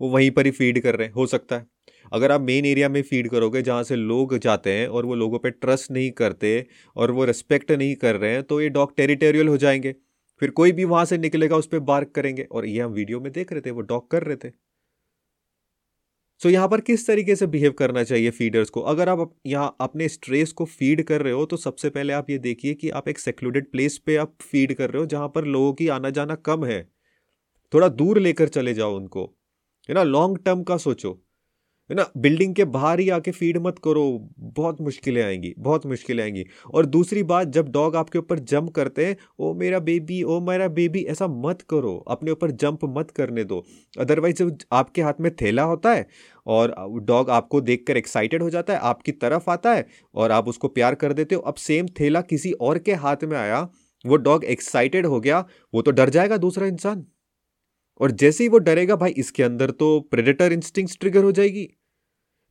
वो 0.00 0.08
वहीं 0.10 0.30
पर 0.30 0.46
ही 0.46 0.50
फ़ीड 0.52 0.80
कर 0.82 0.96
रहे 0.96 1.06
हैं 1.06 1.14
हो 1.14 1.26
सकता 1.26 1.56
है। 1.56 1.66
अगर 2.12 2.32
आप 2.32 2.40
मेन 2.40 2.66
एरिया 2.66 2.88
में 2.88 3.00
फ़ीड 3.02 3.28
करोगे 3.30 3.62
जहाँ 3.62 3.82
से 3.84 3.96
लोग 3.96 4.36
जाते 4.38 4.72
हैं 4.72 4.86
और 4.88 5.06
वो 5.06 5.14
लोगों 5.16 5.38
पे 5.38 5.50
ट्रस्ट 5.52 5.90
नहीं 5.90 6.10
करते 6.12 6.66
और 6.96 7.10
वो 7.10 7.24
रिस्पेक्ट 7.24 7.72
नहीं 7.72 7.94
कर 7.96 8.16
रहे 8.16 8.32
हैं 8.32 8.42
तो 8.42 8.60
ये 8.60 8.68
डॉग 8.70 8.96
टेरिटोरियल 8.96 9.48
हो 9.48 9.56
जाएँगे। 9.58 9.94
फिर 10.42 10.50
कोई 10.52 10.72
भी 10.72 10.84
वहाँ 10.86 11.04
से 11.04 11.18
निकलेगा 11.18 11.56
उस 11.56 11.66
पर 11.66 11.78
बार्क 11.84 12.10
करेंगे। 12.14 12.42
और 12.44 12.66
ये 12.66 12.80
हम 12.80 12.92
वीडियो 12.92 13.20
में 13.20 13.32
देख 13.32 13.52
रहे 13.52 13.60
थे 13.60 13.70
वो 13.70 13.80
डॉग 13.82 14.10
कर 14.10 14.22
रहे 14.22 14.36
थे। 14.36 14.50
सो 16.40 16.48
so, 16.48 16.52
यहाँ 16.54 16.68
पर 16.68 16.80
किस 16.80 17.06
तरीके 17.06 17.34
से 17.36 17.46
बिहेव 17.46 17.72
करना 17.72 18.02
चाहिए 18.04 18.30
फीडर्स 18.30 18.70
को? 18.70 18.80
अगर 18.82 19.08
आप 19.08 19.34
यहाँ 19.46 19.76
अपने 19.80 20.08
स्ट्रेस 20.08 20.52
को 20.52 20.64
फ़ीड 20.66 21.02
कर 21.02 21.22
रहे 21.22 21.32
हो 21.32 21.44
तो 21.46 21.56
सबसे 21.56 21.90
पहले 21.90 22.12
आप 22.12 22.30
ये 22.30 22.38
देखिए 22.38 22.74
कि 22.74 22.90
आप 22.90 23.08
एक 23.08 23.18
सेक्लूडेड 23.18 23.70
प्लेस 23.72 23.98
पे 23.98 24.16
आप 24.16 24.34
फ़ीड 24.42 24.74
कर 24.74 24.90
रहे 24.90 25.00
हो 25.00 25.06
जहाँ 25.06 25.28
पर 25.28 25.44
लोगों 25.46 25.72
की 25.72 25.88
आना 25.88 26.10
जाना 26.10 26.34
कम 26.42 26.64
है। 26.64 26.82
थोड़ा 27.72 27.88
दूर 27.90 28.18
लेकर 28.18 28.48
चले 28.48 28.74
जाओ 28.74 28.96
उनको। 28.96 29.26
है 29.88 29.94
ना 29.94 30.02
लॉन्ग 30.02 30.38
टर्म 30.38 30.62
का 30.62 30.76
सोचो। 30.76 31.18
है 31.90 31.96
ना 31.96 32.04
बिल्डिंग 32.16 32.54
के 32.54 32.64
बाहर 32.64 33.00
ही 33.00 33.08
आके 33.10 33.30
फ़ीड 33.30 33.56
मत 33.58 33.78
करो। 33.84 34.02
बहुत 34.38 34.80
मुश्किलें 34.80 35.22
आएँगी, 35.22 35.54
बहुत 35.58 35.86
मुश्किलें 35.86 36.22
आएँगी। 36.24 36.44
और 36.74 36.86
दूसरी 36.86 37.22
बात, 37.22 37.48
जब 37.48 37.68
डॉग 37.68 37.96
आपके 37.96 38.18
ऊपर 38.18 38.38
जंप 38.38 38.70
करते 38.70 39.06
हैं, 39.06 39.16
ओ 39.38 39.52
मेरा 39.54 39.78
बेबी 39.78 40.22
ओ 40.22 40.40
मेरा 40.40 40.68
बेबी 40.68 41.02
ऐसा 41.04 41.26
मत 41.28 41.62
करो। 41.62 41.96
अपने 42.08 42.30
ऊपर 42.30 42.50
जंप 42.50 42.84
मत 42.84 43.10
करने 43.10 43.44
दो। 43.44 43.64
अदरवाइज़ 43.98 44.36
जब 44.36 44.56
आपके 44.72 45.02
हाथ 45.02 45.20
में 45.20 45.34
थैला 45.36 45.62
होता 45.62 45.92
है 45.92 46.06
और 46.46 46.74
डॉग 47.02 47.30
आपको 47.30 47.60
देखकर 47.60 47.96
एक्साइटेड 47.96 48.42
हो 48.42 48.50
जाता 48.50 48.72
है, 48.72 48.78
आपकी 48.78 49.12
तरफ़ 49.12 49.50
आता 49.50 49.74
है 49.74 49.86
और 50.14 50.32
आप 50.32 50.48
उसको 50.48 50.68
प्यार 50.68 50.94
कर 50.94 51.12
देते 51.12 51.34
हो। 51.34 51.40
अब 51.42 51.54
सेम 51.54 51.86
थैला 52.00 52.20
किसी 52.20 52.52
और 52.52 52.78
के 52.78 52.94
हाथ 52.94 53.24
में 53.24 53.36
आया, 53.36 53.68
वो 54.04 54.16
डॉग 54.16 54.44
एक्साइटेड 54.44 55.06
हो 55.06 55.20
गया, 55.20 55.44
वो 55.74 55.82
तो 55.82 55.90
डर 55.90 56.10
जाएगा 56.10 56.36
दूसरा 56.36 56.66
इंसान। 56.66 57.06
और 58.00 58.10
जैसे 58.10 58.44
ही 58.44 58.48
वो 58.48 58.58
डरेगा, 58.58 58.96
भाई, 58.96 59.10
इसके 59.10 59.42
अंदर 59.42 59.70
तो 59.70 60.00
प्रेडेटर 60.00 60.52
इंस्टिंक्ट 60.52 61.00
ट्रिगर 61.00 61.24
हो 61.24 61.32
जाएगी। 61.32 61.70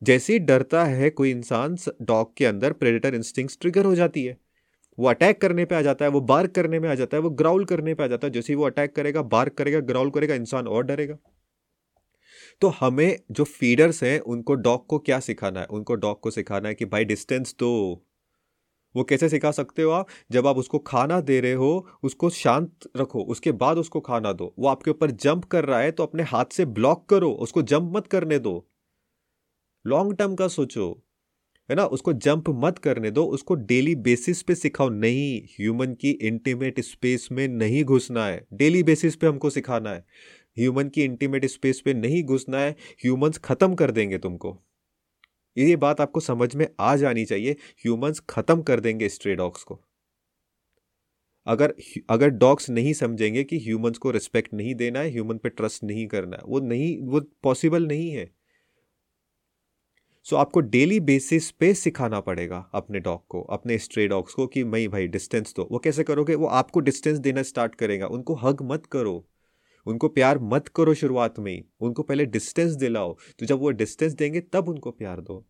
जैसे 0.03 0.34
ही 0.34 0.39
डरता 0.39 0.86
है, 0.86 1.10
कोई 1.10 1.32
इंसान 1.32 1.77
डॉग 2.01 2.38
के 2.38 2.46
अंदर 2.46 2.74
प्रेडेटर 2.74 3.15
इंस्टिंक्ट 3.15 3.62
ट्रिगर 3.62 3.86
हो 3.86 3.96
जाती 3.96 4.25
है। 4.25 4.38
वो 5.00 5.08
अटैक 5.08 5.41
करने 5.41 5.65
पे 5.65 5.75
आ 5.75 5.82
जाता 5.82 6.06
है, 6.06 6.12
वो 6.12 6.22
बार्क 6.22 6.51
करने 6.51 6.79
में 6.79 6.89
आ 6.89 6.96
जाता 6.96 7.18
है, 7.18 7.24
वो 7.24 7.29
ग्राउल 7.29 7.65
करने 7.65 7.94
पे 7.94 8.03
आ 8.03 8.08
जाता 8.08 8.27
है। 8.27 8.34
जैसे 8.34 8.53
ही 8.53 8.58
वो 8.58 8.65
अटैक 8.65 8.96
करेगा 8.96 9.22
बार्क 9.22 9.53
करेगा 9.53 9.79
ग्राउल 9.79 10.10
करेगा, 10.10 10.36
इंसान 10.36 10.68
और 10.68 10.84
डरेगा। 10.84 11.18
तो 12.62 12.68
हमें 12.68 13.20
जो 13.32 13.44
फीडर्स 13.44 14.03
हैं, 14.03 14.20
उनको 14.20 14.56
डॉग 14.56 14.88
को 14.88 15.00
क्या 15.00 15.20
सिखाना 15.20 15.60
है? 15.60 15.65
उनको 15.65 15.96
डॉग 15.96 16.22
को 16.22 16.32
सिखाना 16.32 16.68
है 16.68 16.75
कि, 16.75 16.86
भाई 16.86 17.06
डिस्टेंस 17.06 17.56
दो 17.60 18.03
वो 18.96 19.03
कैसे 19.03 19.29
सिखा 19.29 19.51
सकते 19.51 19.81
हो 19.81 19.91
आप? 19.91 20.08
जब 20.31 20.48
आप 20.48 20.58
उसको 20.58 20.79
खाना 20.79 21.19
दे 21.22 21.39
रहे 21.39 21.53
हो, 21.53 21.88
उसको 22.03 22.29
शांत 22.29 22.89
रखो, 22.98 23.22
उसके 23.22 23.51
बाद 23.51 23.77
उसको 23.77 24.00
खाना 24.00 24.34
दो। 24.34 24.53
वो 24.60 24.67
आपके 24.67 24.91
ऊपर 24.91 25.12
जंप 25.12 25.46
कर 25.46 25.65
रहा 25.65 25.79
है 25.79 25.91
तो 25.91 26.03
अपने 26.03 26.24
हाथ 26.24 26.46
से 26.51 26.65
ब्लॉक 26.65 27.10
करो, 27.10 27.31
उसको 27.31 27.62
जंप 27.62 27.91
मत 27.96 28.08
करने 28.08 28.39
दो। 28.39 28.69
लॉन्ग 29.86 30.15
टर्म 30.15 30.36
का 30.36 30.48
सोचो, 30.48 31.03
है 31.69 31.75
ना? 31.75 31.86
उसको 31.86 32.13
जंप 32.13 32.50
मत 32.50 32.77
करने 32.77 33.12
दो, 33.12 33.24
उसको 33.25 33.55
डेली 33.55 33.96
बेसिस 33.96 34.41
पे 34.41 34.55
सिखाओ। 34.55 34.89
नहीं, 34.89 35.41
ह्यूमन 35.43 35.93
की 35.93 36.12
इंटीमेट 36.12 36.79
स्पेस 36.79 37.27
में 37.31 37.48
नहीं 37.48 37.84
घुसना 37.84 38.25
है। 38.25 38.48
डेली 38.53 38.84
बेसिस 38.84 39.15
पे 39.15 39.27
हमको 39.27 39.50
सिखाना 39.50 39.89
है। 39.89 40.05
ह्यूमन 40.58 40.89
की 40.89 41.03
इंटीमेट 41.03 41.46
स्पेस 41.46 41.81
पे 41.86 41.93
नहीं 41.93 42.24
घुसना 42.24 42.60
है। 42.60 42.72
ह्यूमंस 43.03 43.38
खत्म 43.38 43.75
कर 43.75 43.91
देंगे 43.91 44.17
तुमको। 44.17 44.58
ये 45.59 45.75
बात 45.75 46.01
आपको 46.01 46.19
समझ 46.19 46.55
में 46.55 46.67
आ 46.79 46.95
जानी 46.95 47.25
चाहिए 47.25 47.51
ह्यूमंस 47.51 48.19
खत्म 48.29 48.61
कर 48.61 48.79
देंगे 48.79 49.09
स्ट्रे 49.09 49.35
डॉग्स 49.35 49.63
को। 49.63 49.79
अगर 51.47 51.73
अगर 52.09 52.29
डॉग्स 52.29 52.69
नहीं 52.69 52.93
समझेंगे 52.93 53.43
कि 53.43 53.57
ह्यूमंस 53.59 53.97
को 53.97 54.11
रिस्पेक्ट 54.11 54.53
नहीं 54.53 54.75
देना 54.75 54.99
है 54.99 55.09
ह्यूमन 55.09 55.37
पे 55.37 55.49
ट्रस्ट 55.49 55.83
नहीं 55.83 56.07
करना 56.07 56.37
है 56.37 56.43
वो 56.45 56.59
नहीं 56.59 56.97
वो 57.01 57.21
पॉसिबल 57.43 57.87
नहीं 57.87 58.11
है। 58.11 58.29
सो 60.23 60.35
so, 60.35 60.41
आपको 60.41 60.59
डेली 60.59 60.99
बेसिस 60.99 61.51
पे 61.51 61.73
सिखाना 61.73 62.19
पड़ेगा 62.19 62.69
अपने 62.73 62.99
डॉग 62.99 63.27
को 63.27 63.41
अपने 63.41 63.77
स्ट्रे 63.77 64.07
डॉग्स 64.07 64.33
को 64.33 64.47
कि 64.47 64.63
मई 64.63 64.87
भाई 64.87 65.07
डिस्टेंस 65.07 65.53
दो। 65.55 65.67
वो 65.71 65.79
कैसे 65.79 66.03
करोगे? 66.03 66.35
वो 66.35 66.47
आपको 66.47 66.79
डिस्टेंस 66.79 67.19
देना 67.19 67.43
स्टार्ट 67.43 67.75
करेगा। 67.75 68.07
उनको 68.07 68.35
हग 68.35 68.61
मत 68.61 68.85
करो। 68.85 69.27
उनको 69.86 70.07
प्यार 70.09 70.39
मत 70.43 70.67
करो 70.67 70.93
शुरुआत 70.93 71.39
में 71.39 71.51
ही। 71.51 71.63
उनको 71.81 72.03
पहले 72.03 72.25
डिस्टेंस 72.27 72.71
दिलाओ। 72.74 73.17
तो 73.39 73.45
जब 73.45 73.59
वो 73.59 73.69
डिस्टेंस 73.71 74.13
देंगे, 74.13 74.41
तब 74.41 74.69
उनको 74.69 74.91
प्यार 74.91 75.21
दो। 75.21 75.45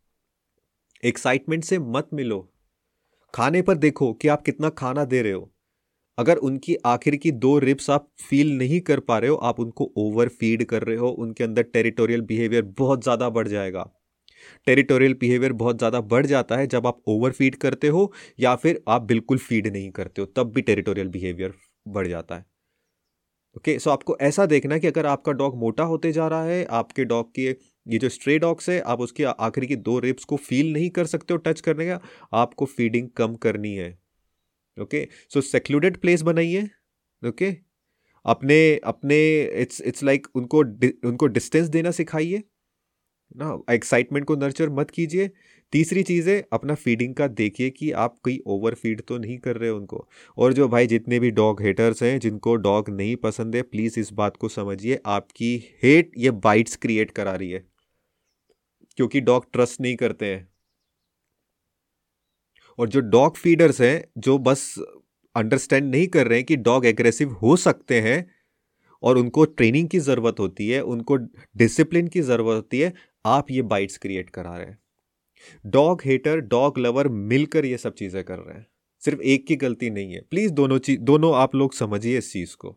एक्साइटमेंट 1.03 1.63
से 1.63 1.79
मत 1.79 2.09
मिलो। 2.13 2.48
खाने 3.33 3.62
पर 3.62 3.77
देखो 3.77 4.13
कि 4.13 4.27
आप 4.27 4.41
कितना 4.41 4.69
खाना 4.69 5.05
दे 5.05 5.21
रहे 5.21 5.31
हो। 5.31 5.50
अगर 6.17 6.38
उनकी 6.38 6.75
आखिर 6.86 7.15
की 7.15 7.31
दो 7.33 7.57
रिप्स 7.59 7.89
आप 7.89 8.07
फील 8.19 8.51
नहीं 8.57 8.79
कर 8.81 9.00
पा 9.00 9.17
रहे 9.19 9.29
हो, 9.29 9.36
आप 9.36 9.59
उनको 9.59 9.91
ओवर 9.98 10.27
फ़ीड 10.29 10.63
कर 10.65 10.83
रहे 10.83 10.98
हो, 10.98 11.09
उनके 11.09 11.43
अंदर 11.43 11.63
टेरिटोरियल 11.63 12.21
बिहेवियर 12.21 12.63
बहुत 12.79 13.03
ज़्यादा 13.03 13.29
बढ़ 13.29 13.48
जाएगा। 13.48 13.89
टेरिटोरियल 14.67 15.13
बिहेवियर 15.13 15.53
बहुत 15.53 15.77
ज़्यादा 15.77 16.01
बढ़ 16.03 16.25
जाता 16.25 16.57
है 16.57 16.67
जब 16.67 16.88
आप 16.88 17.01
ओवर 17.07 17.31
फ़ीड 17.31 17.55
करते 17.55 17.88
हो 17.88 18.12
या 18.39 18.55
फिर 18.55 18.81
आप 18.88 19.01
बिल्कुल 19.03 19.38
फ़ीड 19.38 19.67
नहीं 19.67 19.89
करते 19.91 20.21
हो, 20.21 20.25
तब 20.27 20.51
भी 20.53 20.62
टेरिटोरियल 20.62 21.07
बिहेवियर 21.07 21.53
बढ़ 21.88 22.07
जाता 22.07 22.36
है। 22.36 22.45
ओके 23.59 23.77
सो 23.79 23.89
आपको 23.89 24.15
ऐसा 24.21 24.45
देखना 24.45 24.73
है 24.73 24.79
कि 24.79 24.87
अगर 24.87 25.05
आपका 25.05 25.31
डॉग 25.31 25.55
मोटा 25.59 25.83
होते 25.83 26.11
जा 26.11 26.27
रहा 26.27 26.43
है, 26.43 26.63
आपके 26.65 27.05
डॉग 27.05 27.29
की 27.29 27.45
ये 27.45 27.97
जो 27.99 28.09
स्ट्रे 28.09 28.37
डॉग्स 28.39 28.69
है, 28.69 28.79
आप 28.81 28.99
उसकी 29.01 29.23
आखिरी 29.23 29.67
की 29.67 29.75
दो 29.77 29.97
रिप्स 29.99 30.23
को 30.25 30.35
फील 30.37 30.71
नहीं 30.73 30.89
कर 30.89 31.05
सकते 31.05 31.33
हो 31.33 31.37
टच 31.37 31.61
करने 31.61 31.87
का, 31.87 31.99
आपको 32.33 32.65
फीडिंग 32.65 33.09
कम 33.17 33.35
करनी 33.35 33.73
है 33.75 33.89
ओके 34.77 35.07
सो 35.33 35.41
सेक्लूडेड 35.41 35.97
प्लेस 35.97 36.21
बनाइए 36.21 36.69
ओके? 37.21 37.51
अपने 38.25 38.59
अपने 38.83 39.17
इट्स 39.61 39.81
इट्स 39.81 40.03
लाइक 40.03 40.27
उनको 40.35 40.59
उनको 41.09 41.27
डिस्टेंस 41.27 41.67
देना 41.67 41.91
सिखाइए 41.91 42.43
ना 43.38 43.74
एक्साइटमेंट 43.74 44.25
को 44.25 44.36
नर्चर 44.36 44.69
मत 44.69 44.91
कीजिए। 44.91 45.29
तीसरी 45.71 46.03
चीज़ 46.03 46.29
है 46.29 46.48
अपना 46.53 46.75
फीडिंग 46.75 47.15
का 47.15 47.27
देखिए 47.27 47.69
कि 47.69 47.91
आप 47.91 48.17
कोई 48.24 48.43
ओवर 48.45 48.74
फ़ीड 48.74 49.01
तो 49.01 49.17
नहीं 49.17 49.38
कर 49.38 49.57
रहे 49.57 49.69
उनको। 49.69 50.07
और 50.38 50.53
जो 50.53 50.67
भाई 50.67 50.88
जितने 50.88 51.19
भी 51.19 51.31
डॉग 51.31 51.62
हेटर्स 51.62 52.03
हैं, 52.03 52.19
जिनको 52.19 52.55
डॉग 52.55 52.89
नहीं 52.89 53.15
पसंद 53.15 53.55
है 53.55 53.62
प्लीज़ 53.62 54.00
इस 54.00 54.13
बात 54.13 54.38
को 54.38 54.50
समझिए, 54.50 55.00
आपकी 55.05 55.79
हेट 55.83 56.12
ये 56.17 56.31
बाइट्स 56.31 56.75
क्रिएट 56.75 57.12
करा 57.12 57.33
रही 57.33 57.51
है। 57.51 57.65
क्योंकि 58.98 59.21
डॉग 59.21 59.45
ट्रस्ट 59.53 59.81
नहीं 59.81 59.95
करते 59.95 60.25
हैं। 60.25 60.48
और 62.77 62.89
जो 62.89 63.00
डॉग 63.00 63.38
फीडर्स 63.38 63.81
हैं, 63.81 64.05
जो 64.17 64.38
बस 64.38 64.75
अंडरस्टैंड 65.36 65.91
नहीं 65.91 66.07
कर 66.07 66.27
रहे 66.27 66.38
हैं 66.38 66.45
कि 66.45 66.55
डॉग 66.55 66.86
एग्रेसिव 66.86 67.29
हो 67.31 67.55
सकते 67.55 68.01
हैं, 68.01 68.31
और 69.03 69.17
उनको 69.17 69.45
ट्रेनिंग 69.45 69.89
की 69.89 70.00
ज़रूरत 70.00 70.36
होती 70.39 70.69
है, 70.69 70.81
उनको 70.81 71.17
डिसिप्लिन 71.57 72.07
की 72.07 72.21
ज़रूरत 72.21 72.55
होती 72.55 72.79
है 72.79 72.93
आप 73.29 73.51
ये 73.51 73.62
बाइट्स 73.63 73.98
क्रिएट 73.98 74.29
करा 74.29 74.55
रहे 74.57 74.65
हैं। 74.65 74.79
डॉग 75.65 76.01
हेटर 76.05 76.39
डॉग 76.41 76.77
लवर 76.79 77.07
मिलकर 77.07 77.65
ये 77.65 77.77
सब 77.77 77.93
चीज़ें 77.93 78.24
कर 78.24 78.39
रहे 78.39 78.57
हैं। 78.57 78.65
सिर्फ़ 79.03 79.21
एक 79.24 79.45
की 79.48 79.55
गलती 79.55 79.89
नहीं 79.89 80.13
है। 80.13 80.21
प्लीज़ 80.21 80.53
दोनों 80.53 80.77
चीज़ 80.79 81.00
दोनों 81.01 81.33
आप 81.36 81.55
लोग 81.55 81.74
समझिए 81.74 82.17
इस 82.17 82.31
चीज़ 82.33 82.55
को। 82.57 82.75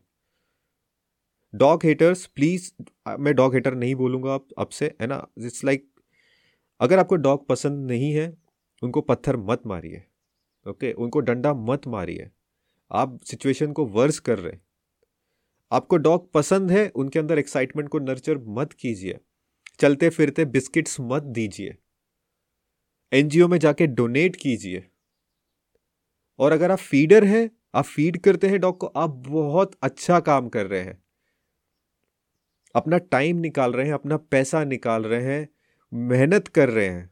डॉग 1.53 1.85
हेटर्स 1.85 2.25
प्लीज़ 2.25 2.71
मैं 3.19 3.33
डॉग 3.35 3.53
हेटर 3.53 3.75
नहीं 3.75 3.95
बोलूँगा 3.95 4.33
आप 4.33 4.47
अब 4.57 4.69
से, 4.69 4.85
है 5.01 5.07
ना? 5.07 5.25
इट्स 5.37 5.63
लाइक 5.63 5.89
अगर 6.79 6.99
आपको 6.99 7.15
डॉग 7.17 7.47
पसंद 7.47 7.87
नहीं 7.91 8.13
है, 8.13 8.31
उनको 8.81 9.01
पत्थर 9.01 9.37
मत 9.39 9.61
मारिए। 9.67 10.03
ओके 10.65 10.91
उनको 10.93 11.19
डंडा 11.21 11.53
मत 11.53 11.87
मारिए। 11.87 12.29
आप 12.91 13.19
सिचुएशन 13.23 13.71
को 13.71 13.85
वर्स 13.87 14.19
कर 14.19 14.39
रहे 14.39 14.57
आपको 15.71 15.97
डॉग 15.97 16.31
पसंद 16.33 16.71
है, 16.71 16.87
उनके 16.89 17.19
अंदर 17.19 17.39
एक्साइटमेंट 17.39 17.89
को 17.89 17.99
नर्चर 17.99 18.37
मत 18.49 18.73
कीजिए। 18.73 19.19
चलते 19.79 20.09
फिरते 20.09 20.45
बिस्किट्स 20.45 20.97
मत 20.99 21.23
दीजिए। 21.23 21.75
एनजीओ 23.13 23.47
में 23.47 23.57
जाके 23.57 23.87
डोनेट 23.87 24.35
कीजिए। 24.35 24.89
और 26.39 26.51
अगर 26.51 26.71
आप 26.71 26.77
फीडर 26.77 27.23
हैं, 27.23 27.51
आप 27.75 27.85
फ़ीड 27.85 28.17
करते 28.17 28.47
हैं 28.47 28.59
डॉग 28.59 28.79
को, 28.79 28.87
आप 28.87 29.09
बहुत 29.09 29.75
अच्छा 29.81 30.19
काम 30.19 30.49
कर 30.49 30.67
रहे 30.67 30.81
हैं। 30.81 31.03
अपना 32.75 32.97
टाइम 32.97 33.37
निकाल 33.37 33.73
रहे 33.73 33.85
हैं, 33.85 33.93
अपना 33.93 34.17
पैसा 34.17 34.63
निकाल 34.63 35.03
रहे 35.03 35.23
हैं, 35.23 35.49
मेहनत 35.93 36.47
कर 36.47 36.69
रहे 36.69 36.89
हैं। 36.89 37.11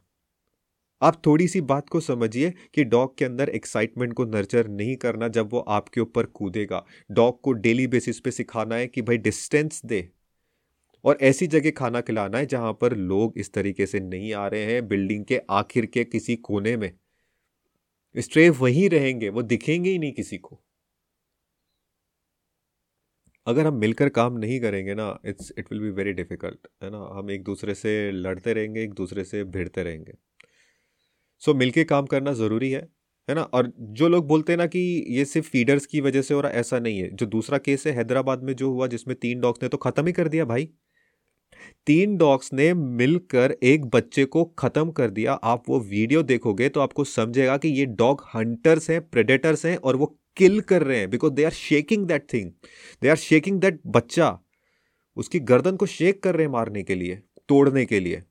आप 1.02 1.22
थोड़ी 1.26 1.48
सी 1.48 1.60
बात 1.60 1.88
को 1.88 2.00
समझिए 2.00 2.54
कि 2.74 2.84
डॉग 2.84 3.18
के 3.18 3.24
अंदर 3.24 3.48
एक्साइटमेंट 3.48 4.12
को 4.12 4.24
नर्चर 4.24 4.68
नहीं 4.68 4.96
करना 4.96 5.28
जब 5.28 5.52
वो 5.52 5.58
आपके 5.58 6.00
ऊपर 6.00 6.26
कूदेगा। 6.26 6.86
डॉग 7.10 7.40
को 7.40 7.52
डेली 7.52 7.86
बेसिस 7.86 8.20
पे 8.20 8.30
सिखाना 8.30 8.74
है 8.74 8.86
कि 8.86 9.02
भाई 9.02 9.18
डिस्टेंस 9.18 9.82
दे। 9.84 10.10
और 11.04 11.18
ऐसी 11.22 11.46
जगह 11.46 11.70
खाना 11.70 12.00
खिलाना 12.00 12.38
है 12.38 12.46
जहाँ 12.46 12.72
पर 12.72 12.96
लोग 12.96 13.38
इस 13.38 13.52
तरीके 13.52 13.86
से 13.86 14.00
नहीं 14.00 14.32
आ 14.34 14.46
रहे 14.48 14.64
हैं 14.64 14.86
बिल्डिंग 14.88 15.24
के 15.24 15.40
आखिर 15.52 15.86
के 15.86 16.04
किसी 16.04 16.36
कोने 16.38 16.76
में। 16.76 16.92
स्ट्रे 18.14 18.48
वहीं 18.52 18.88
रहेंगे 18.90 19.28
वो 19.30 19.42
दिखेंगे 19.44 19.90
ही 19.90 19.98
नहीं 19.98 20.12
किसी 20.12 20.38
को। 20.38 20.60
अगर 23.46 23.66
हम 23.66 23.74
मिलकर 23.74 24.08
काम 24.08 24.36
नहीं 24.38 24.60
करेंगे 24.60 24.94
ना 24.94 25.06
it's 25.26 25.52
it 25.58 25.72
will 25.72 25.80
be 25.80 25.90
very 25.92 26.12
difficult 26.12 26.66
है 26.82 26.90
ना? 26.90 26.98
हम 27.14 27.30
एक 27.30 27.42
दूसरे 27.44 27.74
से 27.74 28.10
लड़ते 28.12 28.52
रहेंगे 28.52 28.82
एक 28.84 28.92
दूसरे 28.94 29.24
से 29.24 29.42
भिड़ते 29.46 29.82
रहेंगे। 29.82 30.12
सो 31.42 31.50
so, 31.52 31.56
मिलके 31.58 31.84
काम 31.84 32.06
करना 32.06 32.32
ज़रूरी 32.34 32.70
है 32.70 32.80
है 33.28 33.34
ना? 33.34 33.42
और 33.44 33.72
जो 33.92 34.08
लोग 34.08 34.26
बोलते 34.28 34.52
हैं 34.52 34.58
ना 34.58 34.66
कि 34.66 34.78
ये 35.10 35.24
सिर्फ़ 35.24 35.48
फीडर्स 35.48 35.86
की 35.86 36.00
वजह 36.00 36.22
से 36.22 36.34
हो 36.34 36.40
रहा 36.40 36.52
ऐसा 36.54 36.78
नहीं 36.78 36.98
है। 36.98 37.08
जो 37.12 37.26
दूसरा 37.26 37.58
केस 37.58 37.86
है 37.86 37.92
हैदराबाद 37.92 38.42
में 38.42 38.54
जो 38.56 38.70
हुआ 38.70 38.86
जिसमें 38.88 39.16
तीन 39.18 39.40
डॉग्स 39.40 39.62
ने 39.62 39.68
तो 39.68 39.76
ख़त्म 39.78 40.06
ही 40.06 40.12
कर 40.12 40.28
दिया 40.28 40.44
भाई। 40.44 40.68
तीन 41.86 42.16
डॉग्स 42.16 42.52
ने 42.52 42.72
मिलकर 42.74 43.56
एक 43.62 43.84
बच्चे 43.86 44.24
को 44.24 44.44
खत्म 44.58 44.90
कर 44.90 45.10
दिया। 45.10 45.32
आप 45.32 45.68
वो 45.68 45.80
वीडियो 45.80 46.22
देखोगे 46.22 46.68
तो 46.68 46.80
आपको 46.80 47.04
समझेगा 47.04 47.56
कि 47.56 47.68
ये 47.68 47.86
डॉग 47.86 48.24
हंटर्स 48.34 48.90
हैं 48.90 49.00
प्रेडेटर्स 49.02 49.66
हैं 49.66 49.76
और 49.76 49.96
वो 49.96 50.06
किल 50.36 50.60
कर 50.62 50.82
रहे 50.82 50.98
हैं। 50.98 51.10
Because 51.10 51.32
they 51.32 51.44
are 51.44 51.50
shaking 51.52 52.06
that 52.06 52.32
thing 52.32 52.50
they 53.02 53.08
are 53.08 53.16
shaking 53.18 53.60
that 53.60 53.80
बच्चा। 53.86 54.38
उसकी 55.16 55.38
गर्दन 55.40 55.76
को 55.76 55.86
शेक 55.88 56.22
कर 56.22 56.34
रहे 56.34 56.46
हैं 56.46 56.52
मारने 56.52 56.82
के 56.82 56.94
लिए, 56.94 57.22
तोड़ने 57.48 57.84
के 57.86 58.00
लिए। 58.00 58.22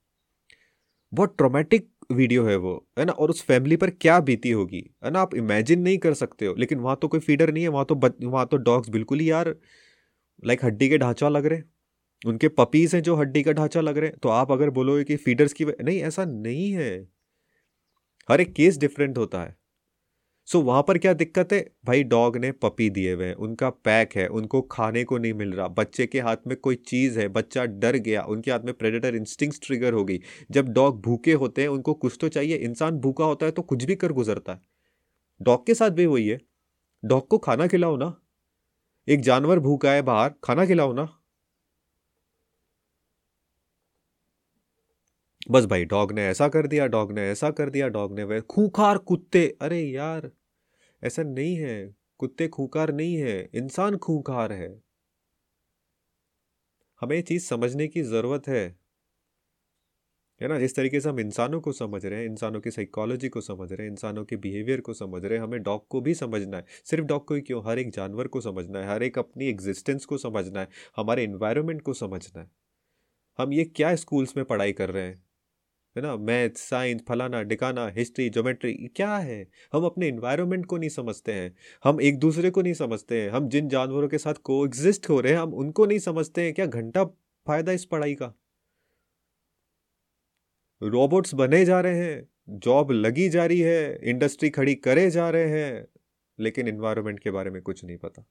बहुत 1.14 1.36
ट्रोमेटिक 1.38 1.88
वीडियो 2.12 2.46
है 2.46 2.56
वो, 2.56 2.74
है 3.00 3.06
ना? 3.06 3.12
और 3.14 3.30
उस 3.30 3.42
फैमिली 3.44 3.76
पर 3.76 3.90
क्या 3.92 4.20
बीती 4.20 4.52
होगी, 4.52 4.84
है 5.06 5.12
ना? 5.12 5.20
आप 5.22 5.36
इमेजिन 5.36 5.82
नहीं 5.82 5.98
कर 5.98 6.14
सकते 6.14 6.46
हो। 6.46 6.56
लेकिन 6.58 6.80
वहाँ 6.80 6.98
तो 7.02 7.08
कोई 7.08 7.20
फीडर 7.20 7.52
नहीं 7.54 7.64
है, 7.64 7.70
वहाँ 7.70 7.86
तो 7.86 7.96
वहाँ 8.24 8.46
तो 8.46 8.58
डॉग्स 8.60 8.90
बिल्कुल 8.90 9.20
ही 9.20 9.30
यार 9.32 9.56
लाइक 10.44 10.66
हड्डी 10.66 10.90
के 10.90 10.98
ढांचा 10.98 11.30
लग 11.30 11.46
रहे 11.46 11.60
उनके 12.28 12.48
पपीज 12.48 12.96
हैं 12.96 13.04
जो 13.04 13.16
हड्डी 13.16 13.44
का 13.44 13.51
ढांचा 13.51 13.82
लग 13.82 13.98
रहे 13.98 14.10
हैं। 14.10 14.18
तो 14.18 14.30
आप 14.30 14.51
अगर 14.51 14.70
बोलोगे 14.70 15.04
कि 15.04 15.16
फीडर्स 15.16 15.54
की 15.54 15.66
नहीं 15.66 16.00
ऐसा 16.00 16.25
नहीं 16.25 16.72
है। 16.72 17.08
हर 18.32 18.42
एक 18.42 18.54
केस 18.54 18.78
डिफरेंट 18.78 19.18
होता 19.18 19.42
है। 19.42 19.56
सो 20.46 20.60
so, 20.60 20.66
वहाँ 20.66 20.84
पर 20.88 20.98
क्या 20.98 21.13
दिक्कत 21.13 21.54
है? 21.54 21.72
भाई 21.86 22.04
डॉग 22.04 22.38
ने 22.38 22.51
पपी 22.51 22.90
दिए 22.90 23.13
हुए 23.13 23.25
हैं। 23.25 23.34
उनका 23.34 23.70
पैक 23.70 24.10
है। 24.16 24.28
उनको 24.28 24.62
खाने 24.62 25.04
को 25.04 25.18
नहीं 25.18 25.34
मिल 25.34 25.54
रहा। 25.54 25.68
बच्चे 25.68 26.08
के 26.08 26.20
हाथ 26.20 26.38
में 26.48 26.58
कोई 26.58 26.75
चीज़ 26.75 27.20
है। 27.20 27.28
बच्चा 27.28 27.66
डर 27.66 27.96
गया। 27.96 28.22
उनके 28.22 28.51
हाथ 28.51 28.60
में 28.60 28.74
प्रेडेटर 28.74 29.16
इंस्टिंग 29.16 29.51
ट्रिगर 29.63 29.94
हो 29.94 30.06
गई। 30.06 30.20
जब 30.51 30.70
डॉग 30.70 31.01
भूखे 31.01 31.34
होते 31.34 31.62
हैं 31.62 31.70
उनको 31.70 31.94
कुछ 31.94 32.18
तो 32.22 32.30
चाहिए। 32.30 32.56
इंसान 32.56 32.92
भूखा 32.92 33.24
होता 33.24 33.46
है 33.46 33.51
तो 33.51 33.62
कुछ 33.62 33.84
भी 33.84 33.96
कर 33.96 34.12
गुजरता 34.12 34.54
है। 34.54 34.62
डॉग 35.42 35.66
के 35.66 35.74
साथ 35.74 35.90
भी 35.90 36.06
वही 36.06 36.28
है। 36.28 36.40
डॉग 37.06 37.28
को 37.28 37.38
खाना 37.38 37.68
खिलाओ 37.68 37.98
ना। 37.98 38.22
एक 39.08 39.22
जानवर 39.22 39.60
भूखा 39.60 39.92
है 39.92 40.01
बाहर 40.01 40.34
खाना 40.44 40.66
खिलाओ 40.66 40.94
ना। 40.94 41.21
बस 45.51 45.65
भाई 45.65 45.86
डॉग 45.86 46.12
ने 46.12 46.27
ऐसा 46.27 46.48
कर 46.48 46.67
दिया 46.67 46.88
डॉग 46.88 47.12
ने 47.12 47.22
ऐसा 47.22 47.51
कर 47.51 47.70
दिया 47.70 47.88
डॉग 47.88 48.15
ने 48.15 48.24
वह 48.24 48.39
खूंखार 48.39 48.98
कुत्ते। 48.98 49.58
अरे 49.62 49.81
यार, 49.81 50.31
ऐसा 51.03 51.24
नहीं 51.24 51.55
है। 51.55 51.96
कुत्ते 52.17 52.48
खूंखार 52.48 52.93
नहीं 52.93 53.15
है, 53.15 53.50
इंसान 53.53 53.98
खूंखार 53.98 54.51
है। 54.51 54.81
हमें 57.01 57.15
ये 57.15 57.22
चीज़ 57.22 57.46
समझने 57.46 57.88
की 57.88 58.01
ज़रूरत 58.01 58.48
है। 58.48 58.79
है 60.41 60.48
ना? 60.48 60.60
जिस 60.60 60.75
तरीके 60.75 61.01
से 61.01 61.10
हम 61.10 61.20
इंसानों 61.20 61.62
को 61.62 61.72
समझ 61.72 62.05
रहे 62.05 62.20
हैं, 62.20 62.25
इंसानों 62.25 62.62
की 62.62 62.72
साइकोलॉजी 62.72 63.29
को 63.29 63.41
समझ 63.41 63.74
रहे 63.74 63.88
हैं, 63.88 63.91
इंसानों 63.91 64.25
के 64.25 64.36
बिहेवियर 64.36 64.81
को 64.81 64.93
समझ 64.93 65.25
रहे 65.25 65.38
हैं। 65.38 65.43
हमें 65.46 65.63
डॉग 65.63 65.88
को 65.88 66.01
भी 66.01 66.13
समझना 66.13 66.58
है। 66.58 66.65
सिर्फ़ 66.86 67.05
डॉग 67.05 67.27
को 67.27 67.36
ही 67.36 67.41
क्यों? 67.41 67.65
हर 67.65 67.79
एक 67.79 67.91
जानवर 67.91 68.27
को 68.27 68.41
समझना 68.41 68.79
है, 68.79 68.88
हर 68.88 69.03
एक 69.03 69.20
अपनी 69.20 69.46
एग्जिस्टेंस 69.46 70.05
को 70.05 70.17
समझना 70.17 70.60
है, 70.60 70.70
हमारे 70.96 71.24
इन्वायरमेंट 71.24 71.81
को 71.81 71.93
समझना 71.93 72.41
है। 72.41 72.51
हम 73.38 73.53
ये 73.53 73.63
क्या 73.63 73.96
स्कूल्स 73.96 74.38
में 74.38 74.46
पढ़ाई 74.46 74.74
कर 74.74 74.89
रहे 74.89 75.03
हैं? 75.03 75.31
है 75.98 76.01
ना? 76.01 76.15
मैथ 76.17 76.50
साइंस 76.50 77.01
फलाना 77.07 77.41
डिकाना 77.43 77.88
हिस्ट्री 77.88 78.29
ज्योमेट्री 78.29 78.74
क्या 78.74 79.17
है? 79.17 79.48
हम 79.74 79.86
अपने 79.86 80.07
इन्वायरमेंट 80.07 80.65
को 80.65 80.77
नहीं 80.77 80.89
समझते 80.89 81.33
हैं। 81.33 81.55
हम 81.83 82.01
एक 82.01 82.19
दूसरे 82.19 82.51
को 82.51 82.62
नहीं 82.62 82.74
समझते 82.74 83.21
हैं। 83.21 83.29
हम 83.29 83.50
जिन 83.50 83.69
जानवरों 83.69 84.10
के 84.10 84.17
साथ 84.17 84.33
को 84.33 84.65
हो 85.10 85.19
रहे 85.19 85.33
हैं 85.33 85.39
हम 85.39 85.53
उनको 85.53 85.86
नहीं 85.86 86.00
समझते 86.00 86.41
हैं। 86.41 86.53
क्या 86.53 86.65
घंटा 86.65 87.05
फ़ायदा 87.48 87.71
इस 87.71 87.86
पढ़ाई 87.86 88.15
का? 88.15 88.33
रोबोट्स 90.83 91.33
बने 91.33 91.65
जा 91.65 91.81
रहे 91.81 91.98
हैं 91.98 92.29
जॉब 92.50 92.91
लगी 92.91 93.29
जा 93.29 93.45
रही 93.45 93.60
है 93.60 94.00
इंडस्ट्री 94.03 94.50
खड़ी 94.50 94.75
करे 94.75 95.10
जा 95.12 95.29
रहे 95.29 95.50
हैं 95.50 95.88
लेकिन 96.39 96.67
इन्वायरमेंट 96.67 97.19
के 97.19 97.31
बारे 97.31 97.51
में 97.51 97.62
कुछ 97.62 97.86
नहीं 97.86 97.98
पता। 97.98 98.25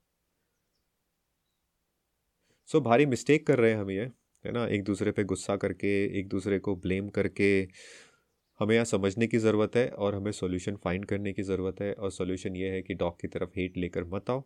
सो 2.65 2.77
so, 2.77 2.85
भारी 2.85 3.05
मिस्टेक 3.05 3.47
कर 3.47 3.59
रहे 3.59 3.71
हैं 3.71 3.77
हम 3.77 3.91
ये। 3.91 4.11
है 4.45 4.51
ना, 4.51 4.65
एक 4.67 4.83
दूसरे 4.83 5.11
पे 5.11 5.23
गुस्सा 5.23 5.55
करके, 5.55 6.19
एक 6.19 6.27
दूसरे 6.27 6.59
को 6.59 6.75
ब्लेम 6.75 7.09
करके 7.09 7.67
हमें 8.59 8.73
यहाँ 8.75 8.85
समझने 8.85 9.27
की 9.27 9.37
ज़रूरत 9.37 9.75
है 9.75 9.87
और 9.89 10.15
हमें 10.15 10.31
सॉल्यूशन 10.31 10.75
फाइंड 10.75 11.05
करने 11.05 11.33
की 11.33 11.43
ज़रूरत 11.43 11.81
है। 11.81 11.93
और 11.93 12.11
सॉल्यूशन 12.11 12.55
ये 12.55 12.69
है 12.69 12.81
कि 12.81 12.93
डॉग 12.93 13.19
की 13.21 13.27
तरफ़ 13.27 13.49
हेट 13.57 13.77
लेकर 13.77 14.03
मत 14.03 14.29
आओ। 14.29 14.43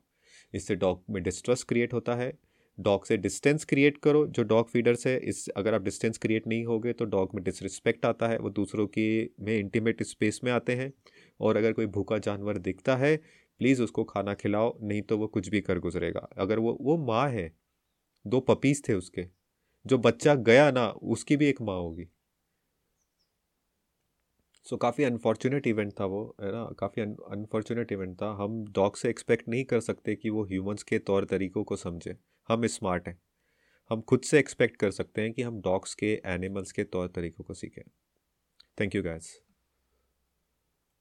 इससे 0.54 0.76
डॉग 0.76 1.04
में 1.10 1.24
डिस्ट्रस्ट 1.24 1.68
क्रिएट 1.68 1.94
होता 1.94 2.16
है। 2.16 2.32
डॉग 2.80 3.06
से 3.06 3.18
डिस्टेंस 3.18 3.66
क्रिएट 3.66 3.98
करो, 3.98 4.26
जो 4.28 4.44
डॉग 4.44 4.70
फीडर्स 4.70 5.08
है, 5.08 5.18
इस 5.20 5.48
अगर 5.50 5.74
आप 5.74 5.84
डिस्टेंस 5.84 6.18
क्रिएट 6.18 6.48
नहीं 6.48 6.66
होगे 6.66 6.94
तो 6.94 7.06
डॉग 7.06 7.36
में 7.36 7.44
डिसरिस्पेक्ट 7.44 8.06
आता 8.06 8.28
है। 8.28 8.38
वो 8.40 8.50
दूसरों 8.50 8.88
की 8.88 9.36
में 9.40 9.58
इंटीमेट 9.60 10.04
स्पेस 10.04 10.40
में 10.44 10.52
आते 10.52 10.76
हैं। 10.76 10.92
और 11.40 11.58
अगर 11.58 11.74
कोई 11.74 11.86
भूखा 11.86 12.18
जानवर 12.18 12.58
दिखता 12.58 12.96
है, 12.96 13.18
प्लीज़ 13.60 13.82
उसको 13.82 14.04
खाना 14.04 14.34
खिलाओ, 14.34 14.78
नहीं 14.82 15.02
तो 15.02 15.18
वो 15.18 15.28
कुछ 15.28 15.50
भी 15.50 15.62
कर 15.62 15.80
गुजरेगा। 15.80 16.28
अगर 16.38 16.60
वो 16.60 16.78
वो 16.82 16.98
माँ 16.98 17.30
है, 17.30 17.52
दो 18.28 18.40
पपीज़ 18.40 18.82
थे 18.90 18.94
उसके 18.94 19.45
जो 19.88 19.98
बच्चा 19.98 20.36
गया 20.36 20.72
ना 20.72 20.88
उसकी 20.88 21.38
भी 21.38 21.46
एक 21.46 21.62
माँ 21.62 21.78
होगी। 21.78 22.08
सो 24.66 24.76
so, 24.76 24.82
काफ़ी 24.82 25.04
अनफॉर्चुनेट 25.04 25.68
इवेंट 25.68 25.94
था 26.00 26.06
वो 26.06 26.36
है 26.42 26.52
ना? 26.52 26.66
काफ़ी 26.80 27.02
अनफॉर्चुनेट 27.02 27.92
इवेंट 27.92 28.22
था। 28.22 28.32
हम 28.32 28.66
डॉग 28.72 28.98
से 28.98 29.10
एक्सपेक्ट 29.10 29.50
नहीं 29.50 29.66
कर 29.66 29.80
सकते 29.80 30.16
कि 30.16 30.30
वो 30.30 30.44
ह्यूमंस 30.44 30.84
के 30.84 31.00
तौर 31.00 31.26
तरीक़ों 31.26 31.64
को 31.64 31.76
समझे। 31.76 32.16
हम 32.50 32.68
स्मार्ट 32.68 33.08
हैं। 33.08 33.20
हम 33.90 34.02
खुद 34.02 34.22
से 34.22 34.40
एक्सपेक्ट 34.40 34.78
कर 34.78 34.92
सकते 34.92 35.22
हैं 35.22 35.34
कि 35.34 35.42
हम 35.42 35.62
डॉग्स 35.62 35.96
के 35.96 36.22
एनिमल्स 36.26 36.72
के 36.72 36.84
तौर 36.84 37.08
तरीक़ों 37.08 37.44
को 37.44 37.54
सीखें। 37.54 37.84
Thank 38.80 38.96
you 38.96 39.04
gas 39.04 39.45